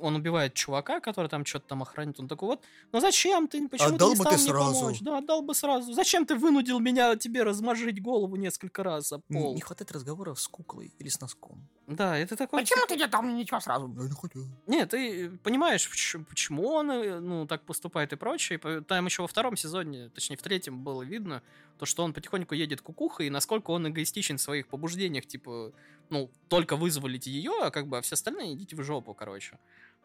[0.00, 2.18] он убивает чувака, который там что-то там охранит.
[2.18, 4.80] Он такой, вот, ну зачем ты, почему Отдал ты не бы ты стал мне сразу.
[4.80, 5.00] помочь?
[5.00, 5.92] Да, отдал бы сразу.
[5.92, 9.54] Зачем ты вынудил меня тебе размажить голову несколько раз об Не, пол?
[9.54, 11.55] не хватает разговоров с куклой или с носком.
[11.86, 12.64] Да, это такой...
[12.64, 13.88] ты не дал мне ничего сразу?
[13.96, 14.42] Я не хотел.
[14.66, 18.58] Нет, ты понимаешь, поч- почему он э, ну, так поступает и прочее.
[18.58, 21.42] Там еще во втором сезоне, точнее в третьем было видно,
[21.78, 25.72] то, что он потихоньку едет кукухой, и насколько он эгоистичен в своих побуждениях, типа,
[26.10, 29.58] ну, только вызволить ее, а как бы, а все остальные идите в жопу, короче.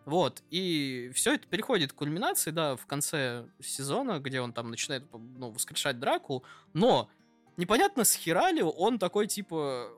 [0.06, 5.04] Вот, и все это переходит к кульминации, да, в конце сезона, где он там начинает,
[5.14, 7.10] ну, воскрешать Дракулу, но
[7.58, 9.90] непонятно, с хера ли он такой, типа,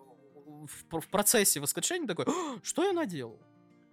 [0.89, 3.39] в, в процессе воскрешения такой, «А, что я наделал?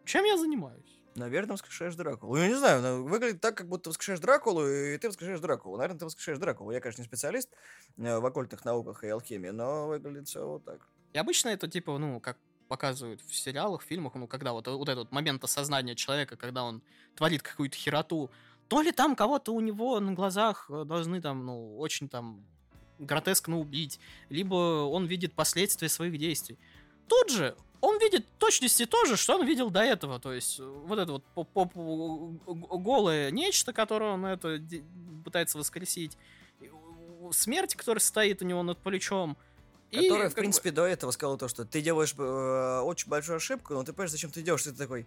[0.04, 1.00] Чем я занимаюсь?
[1.16, 2.36] Наверное, воскрешаешь Дракулу.
[2.36, 5.76] Я не знаю, но выглядит так, как будто воскрешаешь Дракулу, и ты воскрешаешь Дракулу.
[5.76, 6.70] Наверное, ты воскрешаешь Дракулу.
[6.70, 7.50] Я, конечно, не специалист
[7.98, 10.88] э, в оккультных науках и алхимии, но выглядит все вот так.
[11.12, 15.10] И обычно это типа, ну, как показывают в сериалах, фильмах, ну, когда вот, вот этот
[15.10, 16.82] момент осознания человека, когда он
[17.16, 18.30] творит какую-то хероту,
[18.68, 22.46] то ли там кого-то у него на глазах э, должны там, ну, очень там
[23.00, 24.54] гротескно убить, либо
[24.88, 26.58] он видит последствия своих действий.
[27.08, 30.20] Тут же он видит точности то же, что он видел до этого.
[30.20, 34.60] То есть, э, вот это вот по- по- по- г- голое нечто, которое он это
[35.24, 36.16] пытается воскресить.
[36.60, 36.70] И
[37.32, 39.36] Смерть, которая стоит у него над плечом.
[39.90, 43.08] И Которая, как в бы- принципе, до этого сказала то, что ты делаешь э, очень
[43.08, 45.06] большую ошибку, но ты понимаешь, зачем ты делаешь, и ты такой...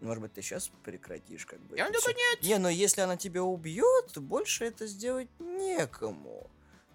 [0.00, 1.76] Может быть, ты сейчас прекратишь, как бы.
[1.76, 2.48] И это такой, всё».
[2.48, 6.48] Не, но если она тебя убьет, больше это сделать некому.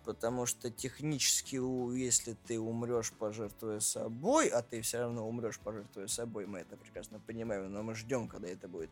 [0.08, 1.58] Потому что технически,
[1.94, 7.20] если ты умрешь, пожертвуя собой, а ты все равно умрешь, пожертвуя собой, мы это прекрасно
[7.20, 8.90] понимаем, но мы ждем, когда это будет,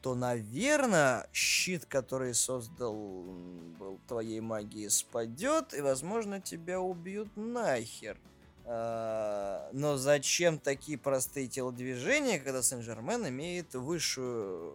[0.00, 8.16] то, наверное, щит, который создал был твоей магии, спадет, и, возможно, тебя убьют нахер.
[8.64, 14.72] А, но зачем такие простые телодвижения, когда Сен-Жермен имеет высшую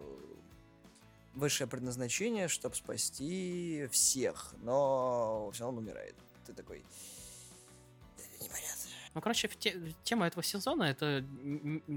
[1.34, 6.14] высшее предназначение, чтобы спасти всех, но все равно он умирает.
[6.46, 6.78] Ты такой...
[8.18, 8.80] «Э, Непонятно.
[9.12, 11.24] Ну, короче, те- тема этого сезона это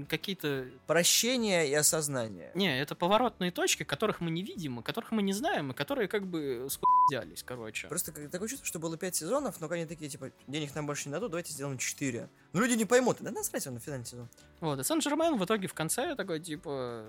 [0.08, 0.68] какие-то...
[0.88, 2.50] Прощение и осознание.
[2.54, 6.08] Не, это поворотные точки, которых мы не видим, и которых мы не знаем, и которые
[6.08, 6.68] как бы
[7.08, 7.86] взялись, короче.
[7.86, 11.12] Просто такое чувство, что было 5 сезонов, но они такие, типа, денег нам больше не
[11.12, 12.28] дадут, давайте сделаем 4.
[12.52, 14.28] Но люди не поймут, да насрать он на финальный сезон.
[14.60, 17.04] Вот, и Сен-Жермен в итоге в конце такой, типа,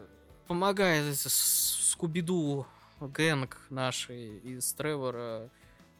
[0.47, 2.67] помогает Скубиду
[2.99, 5.49] гэнг нашей из Тревора,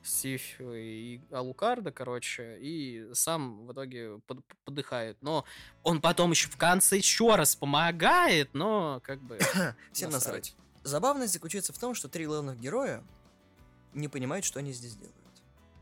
[0.04, 5.18] Сифи и Алукарда, короче, и сам в итоге под- подыхает.
[5.22, 5.46] Но
[5.84, 9.40] он потом еще в конце еще раз помогает, но как бы...
[9.94, 10.56] Всем Насрать.
[10.84, 13.04] Забавность заключается в том, что три главных героя
[13.94, 15.16] не понимают, что они здесь делают.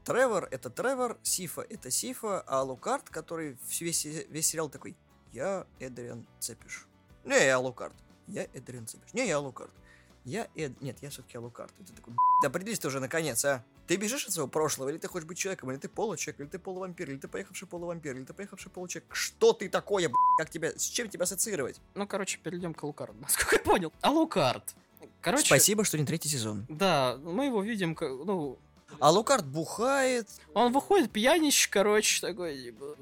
[0.06, 4.96] Тревор— это Тревор, Сифа— это Сифа, а Лукард, который весь, весь сериал такой
[5.32, 6.88] «Я Эдриан Цепиш».
[7.24, 7.96] Не, я Лукард.
[8.28, 9.14] Я Эдриан Цепиш.
[9.14, 9.72] Не, я Лукард.
[10.26, 10.80] Я Эд...
[10.82, 11.74] Нет, я все-таки Алукард.
[11.80, 13.64] И ты такой, да определись ты уже наконец, а?
[13.88, 16.60] Ты бежишь от своего прошлого, или ты хочешь быть человеком, или ты получеловек, или ты
[16.60, 19.14] полувампир, или ты поехавший полувампир, или ты поехавший получеловек.
[19.14, 20.16] Что ты такое, б***?
[20.38, 21.82] Как тебя, с чем тебя ассоциировать?
[21.94, 23.94] Ну, короче, перейдем к Алукарду, насколько я понял.
[24.02, 24.76] Алукард.
[25.20, 26.66] Короче, Спасибо, что не третий сезон.
[26.70, 28.58] Да, мы его видим, ну,
[29.00, 30.28] А Лукард бухает.
[30.54, 32.96] он выходит пьянищ, короче, такой, типа...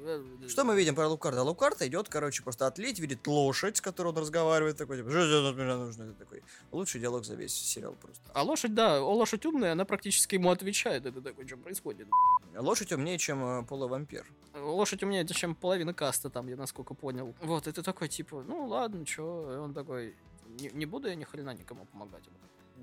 [0.48, 1.42] Что мы видим про Лукарда?
[1.42, 5.52] Лукард идет, короче, просто отлить, видит лошадь, с которой он разговаривает, такой, типа, что здесь
[5.52, 6.02] от меня нужно?
[6.04, 8.22] Это такой лучший диалог за весь сериал просто.
[8.34, 11.06] А лошадь, да, лошадь умная, она практически ему отвечает.
[11.06, 12.08] Это такой, что происходит?
[12.54, 14.26] Лошадь умнее, чем э, полувампир.
[14.54, 17.34] Лошадь умнее, чем половина каста там, я насколько понял.
[17.40, 20.14] Вот, это такой, типа, ну ладно, чё, он такой,
[20.58, 22.24] не, не буду я ни хрена никому помогать.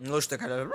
[0.08, 0.66] Лошадь такая...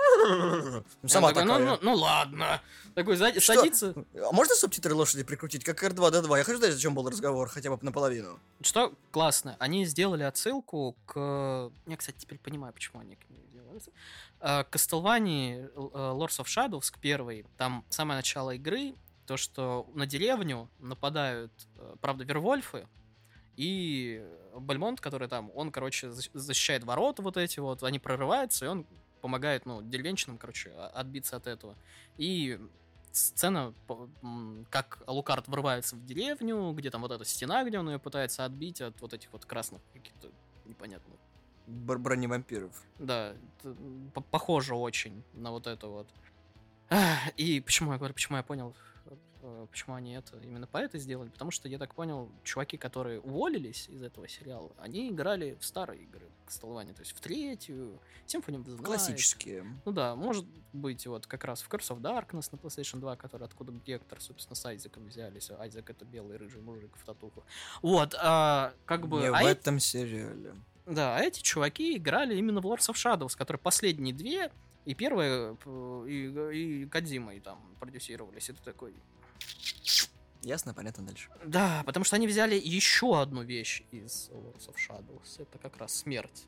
[1.03, 1.45] И Сама такая.
[1.45, 2.61] Ну, ну, ну ладно.
[2.93, 3.53] Такой, сзади- Что?
[3.55, 3.93] садится.
[4.15, 6.37] А можно субтитры лошади прикрутить, как R2-D2?
[6.37, 8.39] Я хочу знать, о чем был разговор, хотя бы наполовину.
[8.61, 11.71] Что классно, они сделали отсылку к...
[11.87, 13.39] Я, кстати, теперь понимаю, почему они к ней
[13.75, 13.97] отсылку.
[14.39, 17.45] А, К Castlevania э, Lords of Shadows, к первой.
[17.57, 18.93] Там самое начало игры,
[19.25, 22.87] то, что на деревню нападают, э, правда, вервольфы,
[23.57, 28.67] и Бальмонт, который там, он, короче, защ- защищает ворота вот эти вот, они прорываются, и
[28.67, 28.85] он
[29.25, 31.75] помогает, ну, деревенщинам, короче, а- отбиться от этого.
[32.17, 32.59] И
[33.11, 33.73] сцена,
[34.69, 38.81] как Алукард врывается в деревню, где там вот эта стена, где он ее пытается отбить
[38.81, 40.29] от вот этих вот красных каких-то
[40.65, 41.17] непонятных
[41.65, 42.71] Бр- броневампиров.
[42.99, 43.33] да,
[44.29, 46.07] похоже очень на вот это вот.
[47.35, 48.75] И почему я говорю, почему я понял,
[49.71, 51.29] почему они это именно по это сделали?
[51.29, 56.03] Потому что, я так понял, чуваки, которые уволились из этого сериала, они играли в старые
[56.03, 58.83] игры Столване, то есть в третью, Symphony of the Night.
[58.83, 59.65] Классические.
[59.85, 63.43] Ну да, может быть, вот как раз в Curse of Darkness на PlayStation 2, который
[63.43, 65.49] откуда Гектор, собственно, с Айзеком взялись.
[65.51, 67.43] Айзек это белый рыжий мужик в татуху.
[67.81, 69.21] Вот, а, как бы...
[69.21, 70.55] Не а в этом сериале.
[70.85, 74.51] да, а эти чуваки играли именно в Lords of Shadows, которые последние две,
[74.85, 78.49] и первая, п- и, и Кодзимой там продюсировались.
[78.49, 78.93] Это такой...
[80.41, 81.29] Ясно, понятно дальше.
[81.43, 85.41] Да, потому что они взяли еще одну вещь из Lords of Shadows.
[85.41, 86.45] Это как раз смерть.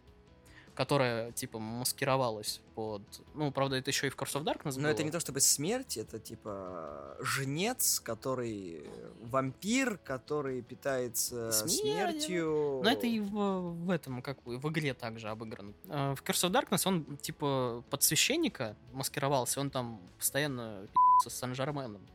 [0.76, 3.02] Которая, типа, маскировалась под...
[3.34, 5.06] Ну, правда, это еще и в Curse of Darkness Но это было.
[5.06, 8.84] не то чтобы смерть, это типа жнец, который
[9.24, 11.80] вампир, который питается Смертью.
[11.82, 12.82] смертью.
[12.84, 15.74] Но это и в, в этом, как бы, в игре также обыграно.
[15.86, 21.40] Э, В Curse of Darkness он, типа, под священника маскировался, он там постоянно пи***ся с
[21.40, 22.08] Сан-Жерменом.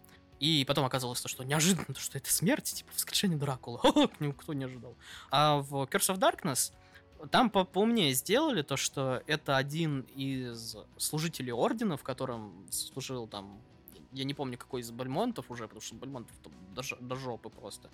[0.43, 3.79] И потом оказалось, то, что неожиданно, то, что это смерть, типа, воскрешение Дракулы.
[4.19, 4.97] Никто не ожидал.
[5.31, 6.73] А в Curse of Darkness
[7.31, 13.63] там по поумнее сделали то, что это один из служителей Ордена, в котором служил там...
[14.11, 17.89] Я не помню, какой из Бальмонтов уже, потому что Бальмонтов там до, до жопы просто.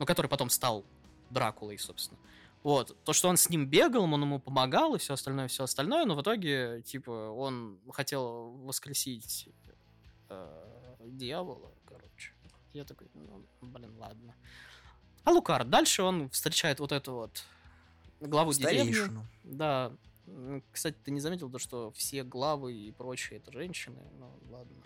[0.00, 0.84] Но который потом стал
[1.30, 2.18] Дракулой, собственно.
[2.64, 2.96] Вот.
[3.04, 6.16] То, что он с ним бегал, он ему помогал и все остальное, все остальное, но
[6.16, 9.48] в итоге, типа, он хотел воскресить
[10.28, 11.73] э, дьявола.
[12.74, 14.34] Я такой, ну, блин, ладно.
[15.22, 17.42] А Лукар, дальше он встречает вот эту вот
[18.20, 18.92] главу деревни.
[18.92, 19.26] Старейшину.
[19.44, 19.92] Да.
[20.26, 24.02] М, Кстати, ты не заметил то, что все главы и прочие это женщины?
[24.18, 24.82] Ну, ладно.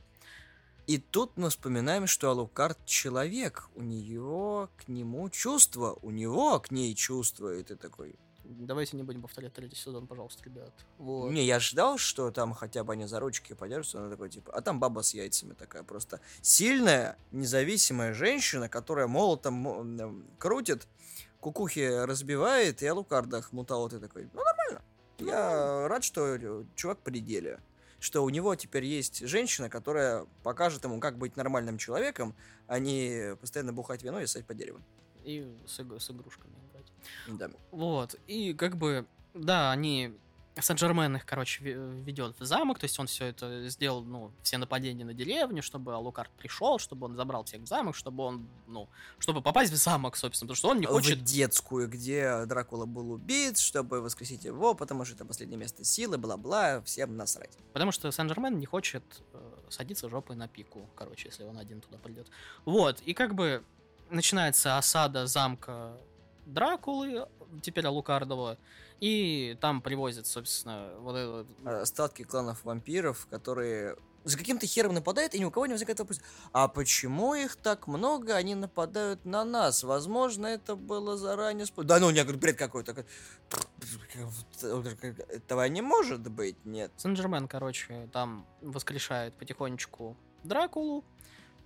[0.86, 3.68] И тут мы вспоминаем, что Алукард человек.
[3.74, 5.98] У нее к нему чувства.
[6.02, 7.54] У него к ней чувства.
[7.56, 8.16] И ты такой...
[8.50, 10.72] Давайте не будем повторять третий сезон, пожалуйста, ребят.
[10.96, 11.30] Вот.
[11.30, 14.62] Не, я ждал, что там хотя бы они за ручки подержатся, она такой, типа, а
[14.62, 20.88] там баба с яйцами такая, просто сильная, независимая женщина, которая молотом крутит,
[21.40, 24.82] кукухи разбивает, и Алукарда хмутал, ты такой, ну, нормально.
[25.18, 27.60] Я рад, что э, чувак при деле.
[28.00, 32.34] Что у него теперь есть женщина, которая покажет ему, как быть нормальным человеком,
[32.68, 34.80] а не постоянно бухать вино и ссать по дереву.
[35.24, 36.54] И с, с игрушками.
[37.26, 37.50] Да.
[37.70, 38.14] Вот.
[38.26, 40.14] И как бы, да, они...
[40.60, 45.04] Сен-Жермен их, короче, ведет в замок, то есть он все это сделал, ну, все нападения
[45.04, 48.88] на деревню, чтобы Алукард пришел, чтобы он забрал всех в замок, чтобы он, ну,
[49.20, 53.12] чтобы попасть в замок, собственно, потому что он не хочет в детскую, где Дракула был
[53.12, 57.56] убит, чтобы воскресить его, потому что это последнее место силы, бла-бла, всем насрать.
[57.72, 61.98] Потому что Сен-Жермен не хочет э, садиться жопой на пику, короче, если он один туда
[61.98, 62.26] придет.
[62.64, 63.62] Вот, и как бы
[64.10, 65.96] начинается осада замка
[66.48, 67.28] Дракулы,
[67.62, 68.58] теперь Алукардова,
[69.00, 71.46] и там привозят, собственно, вот этот...
[71.64, 76.20] Остатки кланов вампиров, которые за каким-то хером нападают, и ни у кого не возникает вопрос,
[76.52, 79.82] а почему их так много, они нападают на нас?
[79.84, 81.66] Возможно, это было заранее...
[81.66, 83.04] спо- Да ну, я говорю, бред какой-то.
[85.28, 86.92] Этого не может быть, нет.
[86.96, 91.04] Сен-Жермен, короче, там воскрешает потихонечку Дракулу,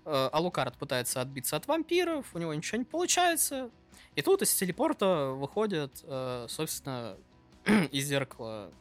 [0.04, 3.70] э, Алукард пытается отбиться от вампиров, у него ничего не получается,
[4.14, 7.16] и тут из телепорта выходят, э, собственно,
[7.92, 8.72] из зеркала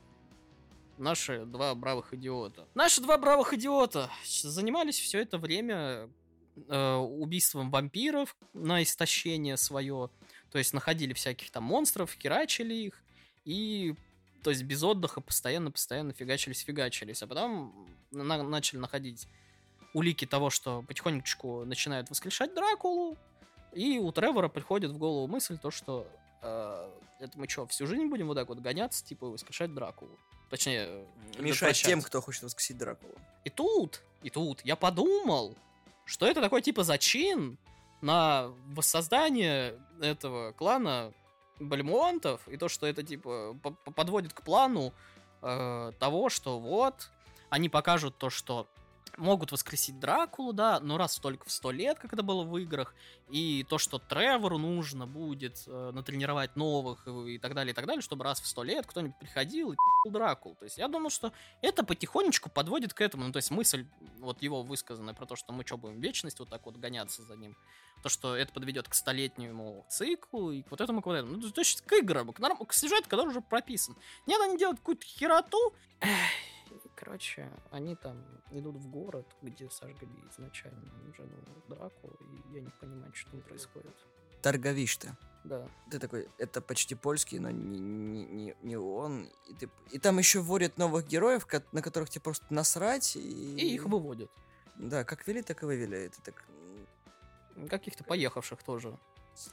[0.97, 2.67] наши два бравых идиота.
[2.75, 6.09] Наши два бравых идиота занимались все это время
[6.67, 10.09] э, убийством вампиров на истощение свое.
[10.51, 13.01] То есть находили всяких там монстров, херачили их.
[13.45, 13.95] И,
[14.43, 17.23] то есть без отдыха постоянно-постоянно фигачились-фигачились.
[17.23, 19.27] А потом на- начали находить
[19.93, 23.17] улики того, что потихонечку начинают воскрешать Дракулу.
[23.73, 26.07] И у Тревора приходит в голову мысль то, что
[26.41, 30.17] э, это мы что, всю жизнь будем вот так вот гоняться, типа, воскрешать Дракулу?
[30.49, 31.05] Точнее, э,
[31.39, 33.13] Мешать тем, кто хочет воскресить Дракулу.
[33.45, 35.55] И тут, и тут я подумал,
[36.05, 37.57] что это такой типа зачин
[38.01, 41.13] на воссоздание этого клана
[41.59, 44.93] Бальмонтов, и то, что это типа по- по- подводит к плану
[45.41, 47.09] э, того, что вот
[47.49, 48.67] они покажут то, что
[49.17, 52.93] могут воскресить Дракулу, да, но раз только в сто лет, как это было в играх,
[53.29, 57.85] и то, что Тревору нужно будет э, натренировать новых и, и так далее, и так
[57.85, 60.55] далее, чтобы раз в сто лет кто-нибудь приходил и пи***л Дракулу.
[60.55, 61.31] То есть я думаю, что
[61.61, 63.25] это потихонечку подводит к этому.
[63.25, 63.85] Ну, то есть мысль,
[64.19, 67.35] вот его высказанная про то, что мы что, будем вечность вот так вот гоняться за
[67.35, 67.55] ним,
[68.03, 71.37] то, что это подведет к столетнему циклу и к вот этому, к вот этому.
[71.37, 72.57] Ну, то есть к играм, к, норм...
[72.57, 73.95] к сюжету, который уже прописан.
[74.25, 75.73] Нет, они делают какую-то хероту.
[75.99, 76.09] Эх,
[77.03, 81.31] Короче, они там идут в город, где сожгли изначально жену
[81.67, 83.95] Драку, и я не понимаю, что там происходит.
[84.43, 85.17] Торговишь-то.
[85.43, 85.67] Да.
[85.89, 89.27] Ты такой, это почти польский, но не, не, не, не он.
[89.49, 93.15] И, ты, и там еще вводят новых героев, на которых тебе просто насрать.
[93.15, 94.29] И, И их выводят.
[94.75, 95.97] Да, как вели, так и вывели.
[95.97, 96.43] Это так...
[97.67, 98.95] Каких-то поехавших тоже.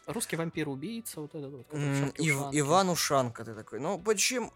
[0.06, 1.72] Русский вампир-убийца, вот этот вот.
[1.72, 2.50] Ив-.
[2.52, 3.80] Иван Ушанка, ты такой.
[3.80, 4.52] Ну, почему...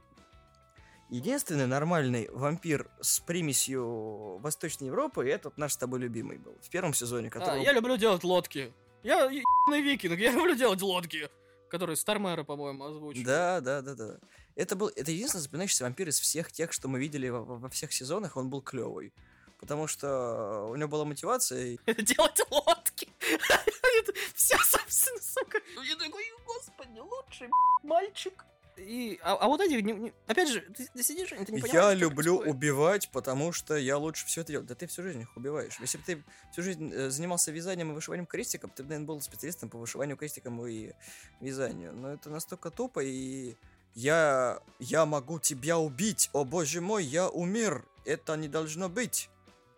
[1.13, 6.57] Единственный нормальный вампир с примесью Восточной Европы, это вот наш с тобой любимый был.
[6.63, 7.63] В первом сезоне, А, который...
[7.63, 8.73] я люблю делать лодки.
[9.03, 11.29] Я ебаный викинг, я люблю делать лодки.
[11.69, 13.25] Который Стармера, по-моему, озвучил.
[13.27, 14.19] Да, да, да, да.
[14.55, 17.93] Это был, это единственный запоминающийся вампир из всех тех, что мы видели во, во- всех
[17.93, 19.13] сезонах, он был клевый.
[19.61, 23.13] Потому что у него была мотивация, Делать лодки.
[24.35, 25.61] Все, собственно, сука.
[25.85, 27.51] Я такой, господи, лучший
[27.83, 28.47] мальчик.
[28.77, 31.73] И, а, а вот эти, не- не- опять же, ты, ты сидишь, ты не понимаешь,
[31.73, 32.55] я люблю происходит.
[32.55, 34.67] убивать, потому что я лучше все это делаю.
[34.67, 35.79] Да ты всю жизнь их убиваешь.
[35.81, 39.69] Если бы ты всю жизнь э, занимался вязанием и вышиванием крестиком, ты, наверное, был специалистом
[39.69, 40.93] по вышиванию крестиком и
[41.41, 41.93] вязанию.
[41.95, 43.57] Но это настолько тупо, и
[43.95, 46.31] я, я могу тебя убить.
[46.33, 47.85] О боже мой, я умер.
[48.05, 49.29] Это не должно быть.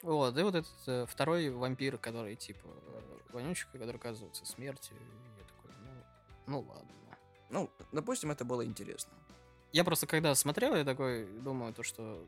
[0.02, 3.00] Вот, и вот этот э, второй вампир, который, типа, э,
[3.32, 4.94] вонючка, который оказывается смертью.
[4.96, 6.02] И я такой, ну,
[6.46, 6.90] ну ладно.
[7.50, 9.12] Ну, допустим, это было интересно.
[9.72, 12.26] Я просто когда смотрел, я такой думаю, то, что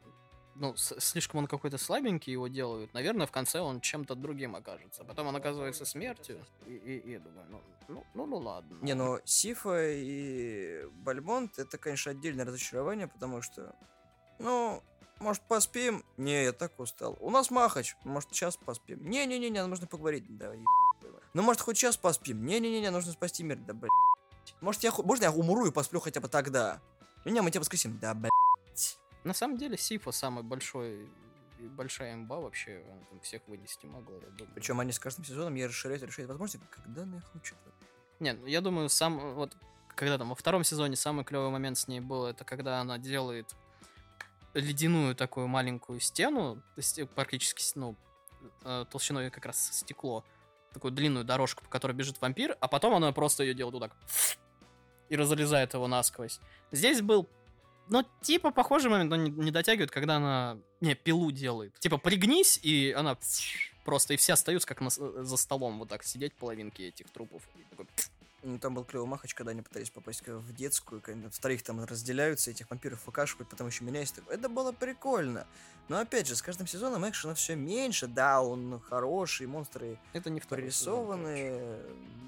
[0.56, 2.92] ну, слишком он какой-то слабенький его делают.
[2.94, 5.04] Наверное, в конце он чем-то другим окажется.
[5.04, 6.44] Потом он оказывается смертью.
[6.66, 8.78] И, и- и я думаю, ну, ну, ну, ну ладно.
[8.82, 13.74] Не, ну Сифа и Бальмонт это, конечно, отдельное разочарование, потому что,
[14.38, 14.82] ну,
[15.20, 16.04] может, поспим?
[16.16, 17.16] Не, я так устал.
[17.20, 19.08] У нас Махач, может, час поспим?
[19.08, 20.24] Не-не-не, нам нужно поговорить.
[20.38, 20.64] Да, еб-
[21.34, 22.44] Ну, может, хоть час поспим?
[22.46, 23.56] Не-не-не, нужно спасти мир.
[23.58, 23.90] Да, блядь.
[24.60, 26.80] Может, я, можно я умру и посплю хотя бы тогда?
[27.24, 27.98] Ну, не, мы тебя воскресим.
[27.98, 28.98] Да, блядь.
[29.24, 31.08] На самом деле, Сифа самый большой
[31.58, 32.84] и большая имба вообще.
[32.90, 34.18] Она там всех вынести могла.
[34.54, 37.56] Причем они с каждым сезоном я расширяют, расширяют возможности, когда на их учат.
[38.20, 39.56] Не, ну, я думаю, сам вот
[39.96, 43.54] когда там во втором сезоне самый клевый момент с ней был, это когда она делает
[44.54, 47.96] ледяную такую маленькую стену, э, практически, ну,
[48.62, 50.24] э, толщиной как раз стекло,
[50.76, 53.96] такую длинную дорожку, по которой бежит вампир, а потом она просто ее делает вот так
[55.08, 56.38] и разрезает его насквозь.
[56.70, 57.26] Здесь был,
[57.88, 61.78] ну, типа похожий момент, но не, не дотягивает, когда она, не, пилу делает.
[61.78, 63.16] Типа пригнись, и она
[63.84, 67.42] просто, и все остаются как на с- за столом вот так сидеть половинки этих трупов.
[67.56, 67.86] И такой,
[68.46, 72.52] Ну, там был клевый махач, когда они пытались попасть в детскую, когда вторых там разделяются,
[72.52, 74.14] этих вампиров выкашивают, потом еще меняются.
[74.14, 75.48] Так- Это было прикольно.
[75.88, 78.06] Но опять же, с каждым сезоном экшена все меньше.
[78.06, 81.80] Да, он хороший, монстры Это не порисованы.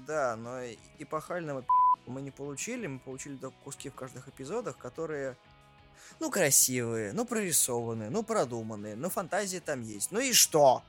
[0.07, 0.59] Да, но
[0.97, 1.63] эпохального
[2.05, 2.87] мы не получили.
[2.87, 5.37] Мы получили только куски в каждых эпизодах, которые...
[6.19, 10.11] Ну, красивые, ну, прорисованные, ну, продуманные, ну, фантазия там есть.
[10.11, 10.83] Ну и что?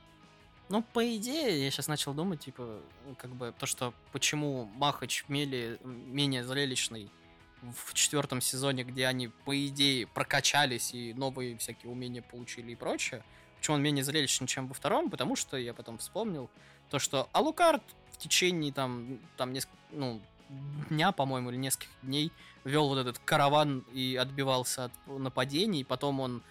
[0.71, 2.79] Ну, по идее, я сейчас начал думать, типа,
[3.17, 7.11] как бы, то, что почему Махач мели, менее зрелищный
[7.61, 13.21] в четвертом сезоне, где они, по идее, прокачались и новые всякие умения получили и прочее.
[13.57, 15.09] Почему он менее зрелищный, чем во втором?
[15.09, 16.49] Потому что я потом вспомнил
[16.89, 20.21] то, что Алукард в течение там, там несколько, ну,
[20.89, 22.31] дня, по-моему, или нескольких дней
[22.63, 25.83] вел вот этот караван и отбивался от нападений.
[25.83, 26.43] Потом он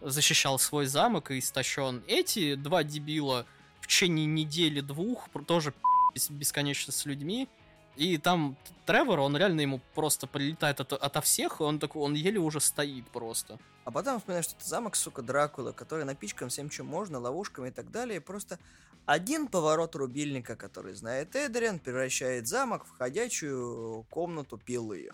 [0.00, 2.02] защищал свой замок и истощен.
[2.06, 3.46] Эти два дебила
[3.84, 5.74] в течение недели-двух тоже
[6.14, 7.48] бес- бесконечно с людьми.
[7.96, 8.56] И там
[8.86, 12.60] Тревор, он реально ему просто прилетает от- ото всех, и он такой, он еле уже
[12.60, 13.58] стоит просто.
[13.84, 17.70] А потом вспоминаешь, что это замок, сука, Дракула, который напичкан всем, чем можно, ловушками и
[17.70, 18.22] так далее.
[18.22, 18.58] Просто
[19.04, 25.10] один поворот рубильника, который знает Эдриан, превращает замок в ходячую комнату пилы.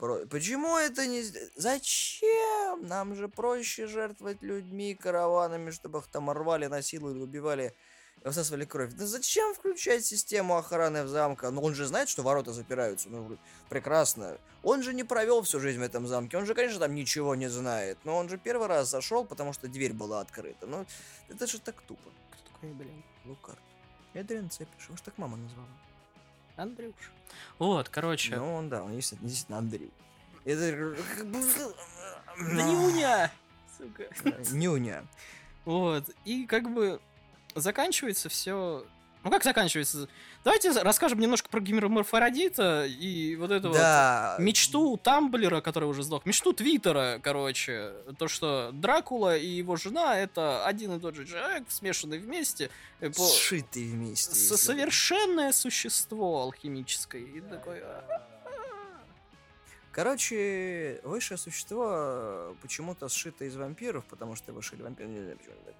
[0.00, 1.22] Про- Почему это не...
[1.56, 2.86] Зачем?
[2.86, 7.74] Нам же проще жертвовать людьми, караванами, чтобы их там рвали, насиловали, убивали
[8.24, 8.94] высасывали кровь.
[8.94, 11.50] Да зачем включать систему охраны в замке?
[11.50, 13.10] Ну он же знает, что ворота запираются.
[13.10, 13.36] Ну,
[13.68, 14.38] прекрасно.
[14.62, 16.38] Он же не провел всю жизнь в этом замке.
[16.38, 17.98] Он же, конечно, там ничего не знает.
[18.04, 20.66] Но он же первый раз зашел, потому что дверь была открыта.
[20.66, 20.86] Ну,
[21.28, 22.10] это же так тупо.
[22.30, 23.04] Кто такой, блин?
[23.26, 23.58] Лукард.
[24.14, 24.86] Эдриан Цепиш.
[24.86, 25.68] Его ж так мама назвала.
[26.62, 26.94] Андрюш.
[27.58, 28.36] Вот, короче.
[28.36, 29.90] Ну, он, да, он действительно, действительно Андрей.
[30.44, 30.96] Это...
[31.24, 33.30] Да не уня!
[33.76, 34.08] Сука.
[34.52, 35.04] Нюня.
[35.64, 36.10] Вот.
[36.24, 37.00] И как бы
[37.54, 38.84] заканчивается все.
[39.22, 40.08] Ну как заканчивается?
[40.44, 44.36] Давайте расскажем немножко про Гимерморфородита и вот эту Да.
[44.38, 50.16] вот мечту Тамблера, который уже сдох, мечту Твиттера, короче, то, что Дракула и его жена
[50.18, 54.34] это один и тот же человек, смешанный вместе, э, Сшитые вместе.
[54.34, 54.58] с- если бы.
[54.58, 57.20] совершенное существо алхимическое.
[57.22, 58.26] И такой, а,
[59.92, 65.08] Короче, высшее существо э, почему-то сшито из вампиров, потому что вышли вампиры.
[65.08, 65.74] не знаю, почему это.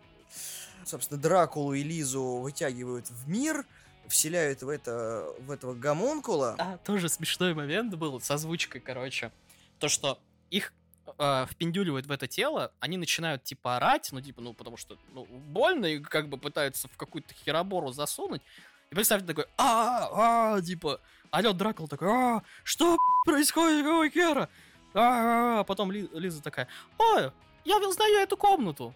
[0.84, 3.66] Собственно, Дракулу и Лизу вытягивают в мир,
[4.08, 6.56] вселяют в, это, в этого гомункула.
[6.58, 9.30] А, тоже смешной момент был с озвучкой, короче.
[9.78, 10.18] То, что
[10.50, 10.72] их
[11.18, 15.24] э, впендюливают в это тело, они начинают, типа, орать, ну, типа, ну, потому что, ну,
[15.26, 18.42] больно, и как бы пытаются в какую-то херобору засунуть.
[18.90, 21.00] И представьте такой, а, а, типа,
[21.30, 24.48] алё, Дракул такой, а, что происходит, какого хера?
[24.94, 26.66] А, а, потом Ли- Лиза такая,
[26.98, 27.30] ой,
[27.64, 28.94] я узнаю эту комнату.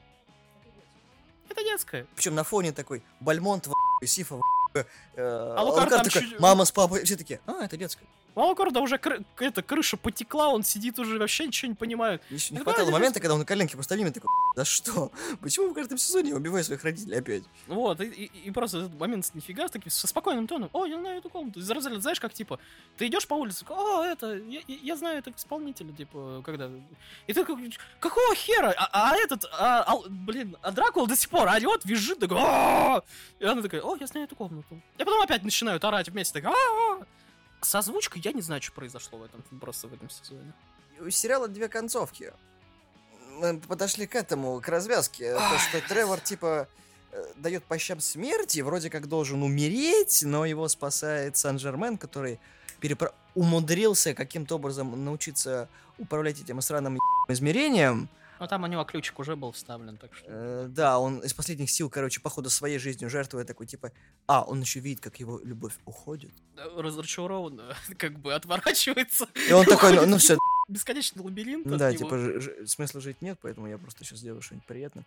[1.54, 2.06] Это детская.
[2.16, 4.42] Причем на фоне такой Бальмонт в Сифа в
[4.74, 4.84] э,
[5.16, 8.06] Алукард Алукард там такой, чуть- мама с папой, все такие, а, это детская.
[8.36, 12.20] У Алкорда уже кры- эта крыша потекла, он сидит уже вообще ничего не понимает.
[12.30, 15.12] Еще не Ну, хватало момента, когда он на коленке поставили, и такой, да что?
[15.40, 17.44] Почему в каждом сезоне я убиваю своих родителей опять?
[17.68, 20.84] Вот, и, и- и просто этот момент с нифига с таким, со спокойным тоном, о,
[20.84, 21.60] я знаю эту комнату.
[21.60, 22.58] Из разряда, знаешь, как, типа,
[22.96, 26.68] ты идешь по улице, о, это, я, я- я знаю этого исполнителя, типа, когда...
[27.28, 28.74] И ты такой, какого хера?
[28.76, 32.38] А, а этот, а, ал- блин, а Дракула до сих пор орет, визжит, такой!
[33.38, 34.80] И она такая, о, я знаю эту комнату.
[34.98, 37.06] И потом опять начинают орать вместе, так, «А-а-а!»
[37.64, 40.52] С озвучкой я не знаю, что произошло в этом, просто в этом сезоне.
[41.00, 42.32] У сериала две концовки.
[43.40, 45.34] Мы подошли к этому, к развязке.
[45.34, 46.68] То, что Тревор, типа,
[47.10, 52.38] э, дает по щам смерти, вроде как должен умереть, но его спасает Сан-Жермен, который
[52.80, 56.98] перепро- умудрился каким-то образом научиться управлять этим сраным
[57.28, 58.08] измерением.
[58.40, 60.26] Но там у него ключик уже был вставлен, так что...
[60.28, 63.92] Э, да, он из последних сил, короче, походу своей жизнью жертвует такой, типа,
[64.26, 66.32] а, он еще видит, как его любовь уходит.
[66.76, 69.28] разочарованно, как бы отворачивается.
[69.48, 70.36] И он такой, ну, ну все,
[70.68, 71.66] Бесконечный лабиринт.
[71.66, 75.04] Да, типа, ж- смысла жить нет, поэтому я просто сейчас сделаю что-нибудь приятное.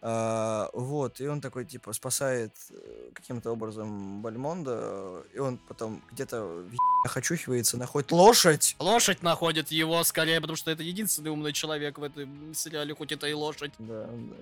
[0.00, 6.42] А, вот, и он такой, типа, спасает э, каким-то образом Бальмонда, и он потом где-то
[6.44, 8.76] в ебанях очухивается, находит лошадь.
[8.78, 13.26] Лошадь находит его скорее, потому что это единственный умный человек в этом сериале, хоть это
[13.26, 13.72] и лошадь.
[13.78, 14.32] Да, э,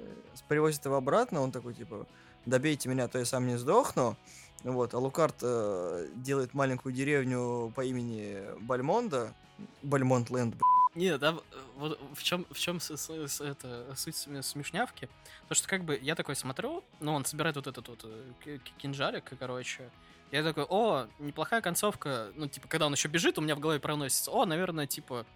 [0.48, 2.06] привозит его обратно, он такой, типа,
[2.46, 4.16] добейте меня, а то я сам не сдохну.
[4.62, 9.34] Вот, а Лукард э, делает маленькую деревню по имени Бальмонда,
[9.82, 10.56] Бальмонт-ленд,
[10.94, 11.36] Нет, да,
[11.76, 15.08] вот в чем, в чем это, суть см- смешнявки?
[15.48, 19.32] То, что как бы я такой смотрю, ну, он собирает вот этот вот э, кинжалик,
[19.38, 19.90] короче.
[20.30, 22.32] Я такой, о, неплохая концовка.
[22.36, 25.26] Ну, типа, когда он еще бежит, у меня в голове проносится, о, наверное, типа,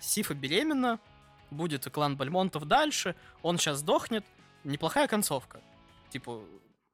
[0.00, 0.98] Сифа беременна,
[1.50, 4.24] будет клан Бальмонтов дальше, он сейчас сдохнет.
[4.64, 5.60] Неплохая концовка.
[6.10, 6.42] Типа,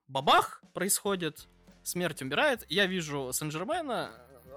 [0.08, 1.48] бабах происходит,
[1.82, 2.66] смерть умирает.
[2.68, 4.10] Я вижу Сен-Жермена,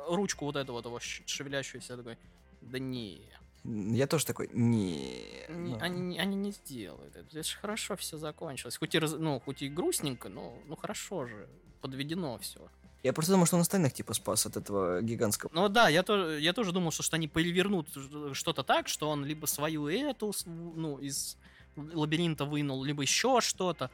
[0.08, 2.18] ручку вот этого вот его шевелящуюся, такой,
[2.62, 3.22] да не,
[3.64, 5.46] Я тоже такой, не.
[5.50, 5.78] не- ну».
[5.80, 7.28] они, они не сделают это.
[7.40, 8.78] Это же хорошо все закончилось.
[8.78, 11.48] Хоть и, раз- ну, хоть и грустненько, но ну хорошо же.
[11.82, 12.60] Подведено все.
[13.04, 15.50] Я просто думал, что он остальных типа спас от этого гигантского.
[15.54, 17.90] Ну да, я тоже, я тоже думал, что, что они перевернут
[18.32, 21.38] что-то так, что он либо свою эту, ну, из
[21.76, 23.92] лабиринта вынул, либо еще что-то.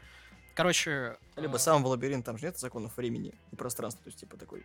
[0.53, 4.19] Короче, Либо э, сам в лабиринт, там же нет законов времени и пространства, то есть
[4.19, 4.63] типа такой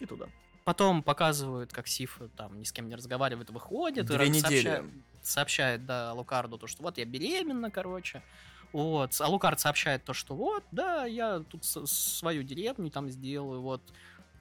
[0.00, 0.28] и туда.
[0.68, 4.04] Потом показывают, как Сиф там ни с кем не разговаривает, выходит.
[4.04, 4.62] и Две раз- недели.
[4.68, 4.84] Сообщает,
[5.22, 8.22] сообщает, да, Лукарду, то, что вот я беременна, короче.
[8.74, 9.18] Вот.
[9.18, 13.80] А Лукард сообщает то, что вот, да, я тут свою деревню там сделаю, вот.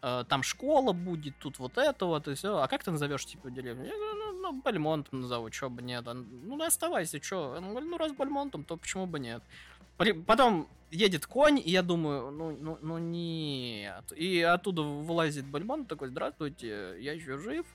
[0.02, 2.58] э, там школа будет, тут вот это вот, и все.
[2.58, 3.86] А как ты назовешь, типа, деревню?
[3.86, 6.06] Я говорю, ну, ну, Бальмонтом назову, чё бы нет.
[6.10, 7.56] Он, ну, оставайся, чё?
[7.58, 9.42] Он говорит, ну, раз Бальмонтом, то почему бы нет?
[10.26, 14.12] Потом едет конь, и я думаю, ну, ну, ну нет.
[14.16, 17.66] И оттуда вылазит Бальмонт такой, здравствуйте, я еще жив.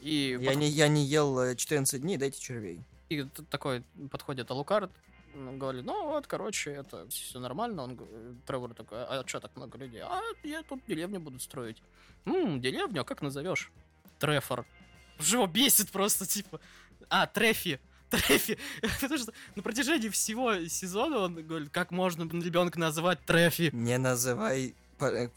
[0.00, 2.80] И, Я подх- не, я не ел э, 14 дней, дайте червей.
[3.08, 4.90] и такой подходит Алукард,
[5.34, 7.82] ну, говорит, ну вот, короче, это все нормально.
[7.84, 7.98] Он,
[8.46, 10.00] Тревор такой, а что так много людей?
[10.02, 11.82] А я тут деревню буду строить.
[12.24, 13.70] М, деревню, а как назовешь?
[14.18, 14.64] Трефор.
[15.18, 16.60] Его бесит просто, типа.
[17.08, 17.80] А, Трефи.
[18.10, 18.58] Трефи.
[19.00, 23.70] Потому что на протяжении всего сезона он говорит, как можно ребенка называть Трефи.
[23.72, 24.74] Не называй...
[24.98, 25.28] по- э,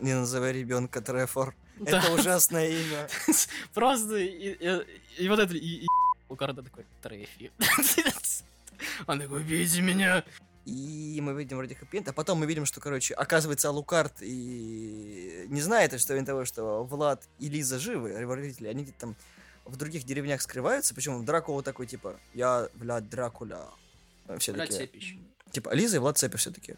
[0.00, 1.54] не называй ребенка Трефор.
[1.78, 1.98] Да.
[1.98, 3.08] Это ужасное имя.
[3.72, 4.86] Просто и, и-
[5.24, 5.86] и вот это и, и
[6.28, 7.52] у Карда такой Трефи.
[9.06, 10.24] Он такой, убейте меня.
[10.64, 15.60] И мы видим вроде хэппи а потом мы видим, что, короче, оказывается, Алукард и не
[15.60, 19.16] знает, что из того, что Влад и Лиза живы, его родители, они где-то там
[19.64, 23.66] в других деревнях скрываются, причем Дракула такой, типа, я, Влад Дракуля,
[24.38, 25.16] все Влад таки Цепич.
[25.50, 26.76] Типа Лиза и Влад Цепи все таки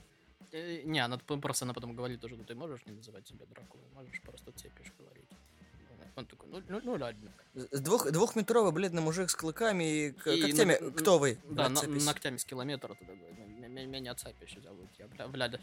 [0.53, 3.85] Э, Не, она просто она потом говорит тоже, ну ты можешь не называть себя Дракулой,
[3.95, 5.25] можешь просто цепишь говорить.
[6.15, 7.31] Он такой, ну, ну, ну ладно.
[7.73, 10.79] Двух, двухметровый бледный мужик с клыками и, И когтями.
[10.81, 11.39] на- Кто вы?
[11.51, 13.39] Да, на- ногтями с километра туда говорит.
[13.39, 15.61] «М- м- Меня цепишь зовут, я Вля- Вляда.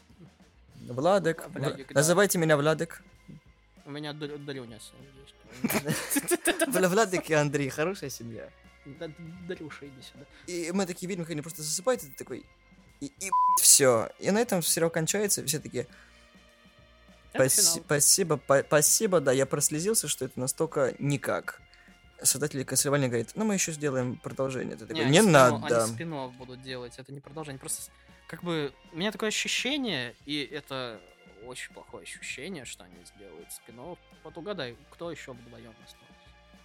[0.88, 1.48] Владик.
[1.50, 2.00] Владик, Вла- да.
[2.02, 3.02] Называйте меня Владик.
[3.86, 6.68] У меня Дрю- Дрюня с ним есть.
[6.68, 8.50] Вла- Владик и Андрей, хорошая семья.
[8.86, 9.10] Да,
[9.48, 10.26] Дрюша, иди сюда.
[10.48, 12.46] И мы такие видим, как они просто засыпают, и ты такой...
[13.02, 13.12] И,
[13.62, 14.10] все.
[14.20, 15.88] И на этом сериал кончается, все такие...
[17.34, 17.84] Это «Паси- финал.
[17.86, 21.62] Спасибо, па- спасибо, да, я прослезился, что это настолько никак.
[22.22, 24.78] Создатели консервальни говорит, ну мы еще сделаем продолжение.
[24.78, 25.30] Ты такой, не спин-офф-
[25.60, 25.84] надо.
[25.86, 27.60] Они спин будут делать, это не продолжение.
[27.60, 27.92] Просто
[28.28, 31.02] как бы у меня такое ощущение, и это
[31.48, 33.76] очень плохое ощущение, что они сделают спин
[34.24, 36.14] Вот угадай, кто еще вдвоем остался?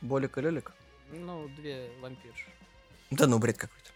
[0.01, 0.73] Болик и Лёлик?
[1.11, 2.51] Ну, две вампирши.
[3.11, 3.91] Да ну, бред какой-то.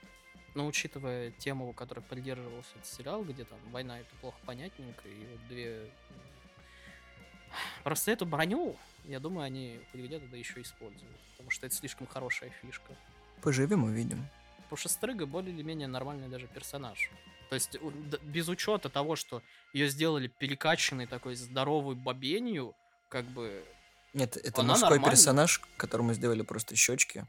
[0.54, 5.48] Но учитывая тему, которой придерживался этот сериал, где там война это плохо понятненько, и вот
[5.48, 5.90] две...
[7.84, 11.16] Просто эту броню, я думаю, они где-то да еще используют.
[11.32, 12.94] Потому что это слишком хорошая фишка.
[13.42, 14.26] Поживем, увидим.
[14.72, 17.10] Потому что Стрыга более или менее нормальный даже персонаж.
[17.50, 17.76] То есть
[18.22, 19.42] без учета того, что
[19.74, 22.74] ее сделали перекачанной такой здоровой бабенью,
[23.10, 23.62] как бы...
[24.14, 25.10] Нет, это Она мужской нормальная.
[25.10, 27.26] персонаж, которому сделали просто щечки,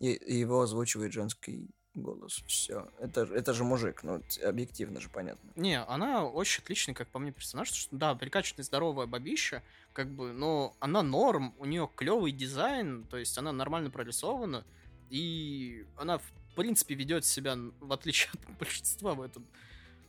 [0.00, 2.42] и, и его озвучивает женский голос.
[2.46, 2.88] Все.
[3.00, 5.50] Это, это же мужик, ну, объективно же понятно.
[5.56, 7.70] Не, она очень отличный, как по мне, персонаж.
[7.70, 9.62] Что, да, перекачанная здоровая бабища,
[9.92, 14.64] как бы, но она норм, у нее клевый дизайн, то есть она нормально прорисована,
[15.10, 19.46] и она, в принципе, ведет себя, в отличие от большинства в этом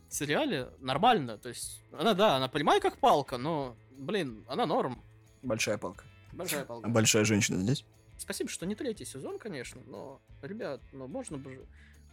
[0.08, 1.38] сериале, нормально.
[1.38, 5.02] То есть она, да, она понимает, как палка, но, блин, она норм.
[5.42, 6.04] Большая палка.
[6.32, 6.88] Большая палка.
[6.88, 7.84] Большая женщина здесь.
[8.18, 11.66] Спасибо, что не третий сезон, конечно, но, ребят, ну можно бы...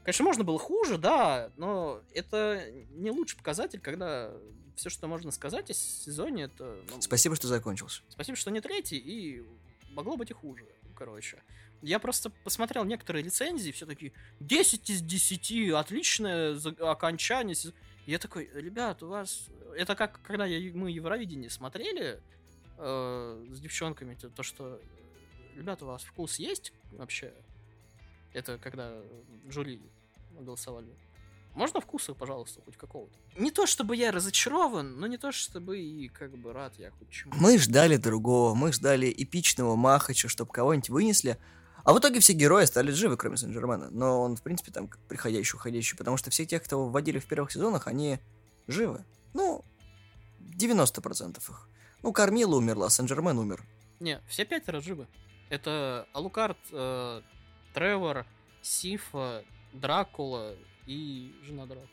[0.03, 4.31] Конечно, можно было хуже, да, но это не лучший показатель, когда
[4.75, 6.79] все, что можно сказать о сезоне, это...
[6.89, 8.03] ну, Спасибо, что закончился.
[8.07, 9.43] Спасибо, что не третий, и
[9.89, 10.65] могло быть и хуже,
[10.95, 11.43] короче.
[11.81, 17.55] Я просто посмотрел некоторые рецензии, все такие 10 из 10, отличное окончание.
[17.55, 17.73] сез-».
[18.05, 19.47] Я такой, ребят, у вас...
[19.75, 22.19] Это как, когда я- мы Евровидение смотрели
[22.77, 24.79] э, с девчонками, то, то, что...
[25.55, 27.33] Ребята, у вас вкус есть вообще?
[28.33, 28.93] Это когда
[29.49, 29.81] жюри
[30.39, 30.87] голосовали.
[31.53, 33.17] Можно вкуса, пожалуйста, хоть какого-то?
[33.35, 37.09] Не то, чтобы я разочарован, но не то, чтобы и как бы рад я хоть
[37.09, 37.33] чему.
[37.35, 41.37] Мы ждали другого, мы ждали эпичного Махача, чтобы кого-нибудь вынесли.
[41.87, 43.89] А в итоге все герои стали живы, кроме Сен-Жермена.
[43.91, 47.25] Но он, в принципе, там как приходящий, уходящий, потому что все тех, кого вводили в
[47.27, 48.19] первых сезонах, они
[48.67, 49.05] живы.
[49.33, 49.63] Ну,
[50.41, 51.69] 90% их.
[52.03, 53.63] Ну, Кармила умерла, Сен-Жермен умер.
[54.01, 55.07] Не, все пятеро живы.
[55.47, 57.21] Это Алукард, э,
[57.73, 58.25] Тревор,
[58.61, 60.57] Сифа, Дракула
[60.87, 61.87] и жена Дракула.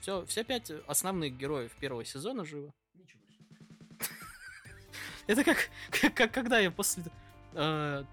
[0.00, 2.72] Все, все пять основных героев первого сезона живы.
[5.26, 7.02] Это как, как, как когда я после
[7.54, 8.04] э,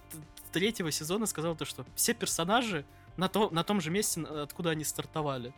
[0.53, 2.85] третьего сезона сказал то, что все персонажи
[3.17, 5.53] на, то, на том же месте, откуда они стартовали.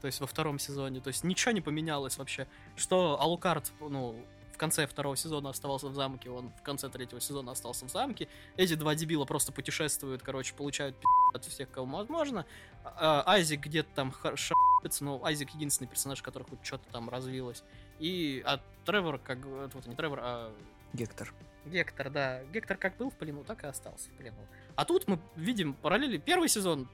[0.00, 1.00] То есть во втором сезоне.
[1.00, 2.46] То есть ничего не поменялось вообще.
[2.76, 7.52] Что Алукард, ну, в конце второго сезона оставался в замке, он в конце третьего сезона
[7.52, 8.28] остался в замке.
[8.56, 12.46] Эти два дебила просто путешествуют, короче, получают пи*** от всех, кому возможно.
[12.84, 17.62] А, а, Айзек где-то там шапится, но Айзек единственный персонаж, который хоть что-то там развилось.
[17.98, 19.44] И а Тревор, как...
[19.44, 20.52] Вот не Тревор, а
[20.96, 21.34] Гектор.
[21.66, 22.42] Гектор, да.
[22.44, 24.38] Гектор как был в плену, так и остался в плену.
[24.76, 26.16] А тут мы видим параллели.
[26.16, 26.88] Первый сезон,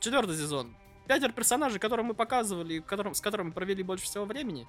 [0.00, 0.74] четвертый сезон.
[1.06, 4.66] Пятеро персонажей, которые мы показывали, которым, с которыми провели больше всего времени.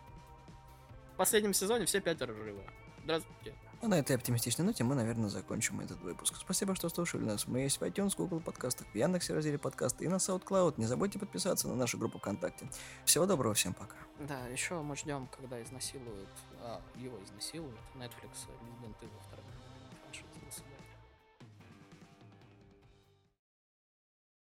[1.14, 2.64] В последнем сезоне все пятеро живы.
[3.04, 3.56] Здравствуйте.
[3.82, 6.36] Ну, на этой оптимистичной ноте мы, наверное, закончим этот выпуск.
[6.39, 7.47] Спасибо, что слушали нас.
[7.47, 10.76] Мы есть в iTunes, Google подкастах, в Яндексе разделе подкасты и на SoundCloud.
[10.78, 12.70] Не забудьте подписаться на нашу группу ВКонтакте.
[13.06, 13.95] Всего доброго, всем пока.
[14.20, 16.30] Да, еще мы ждем, когда изнасилуют,
[16.64, 19.31] а, его изнасилуют, Netflix Resident Evil 2.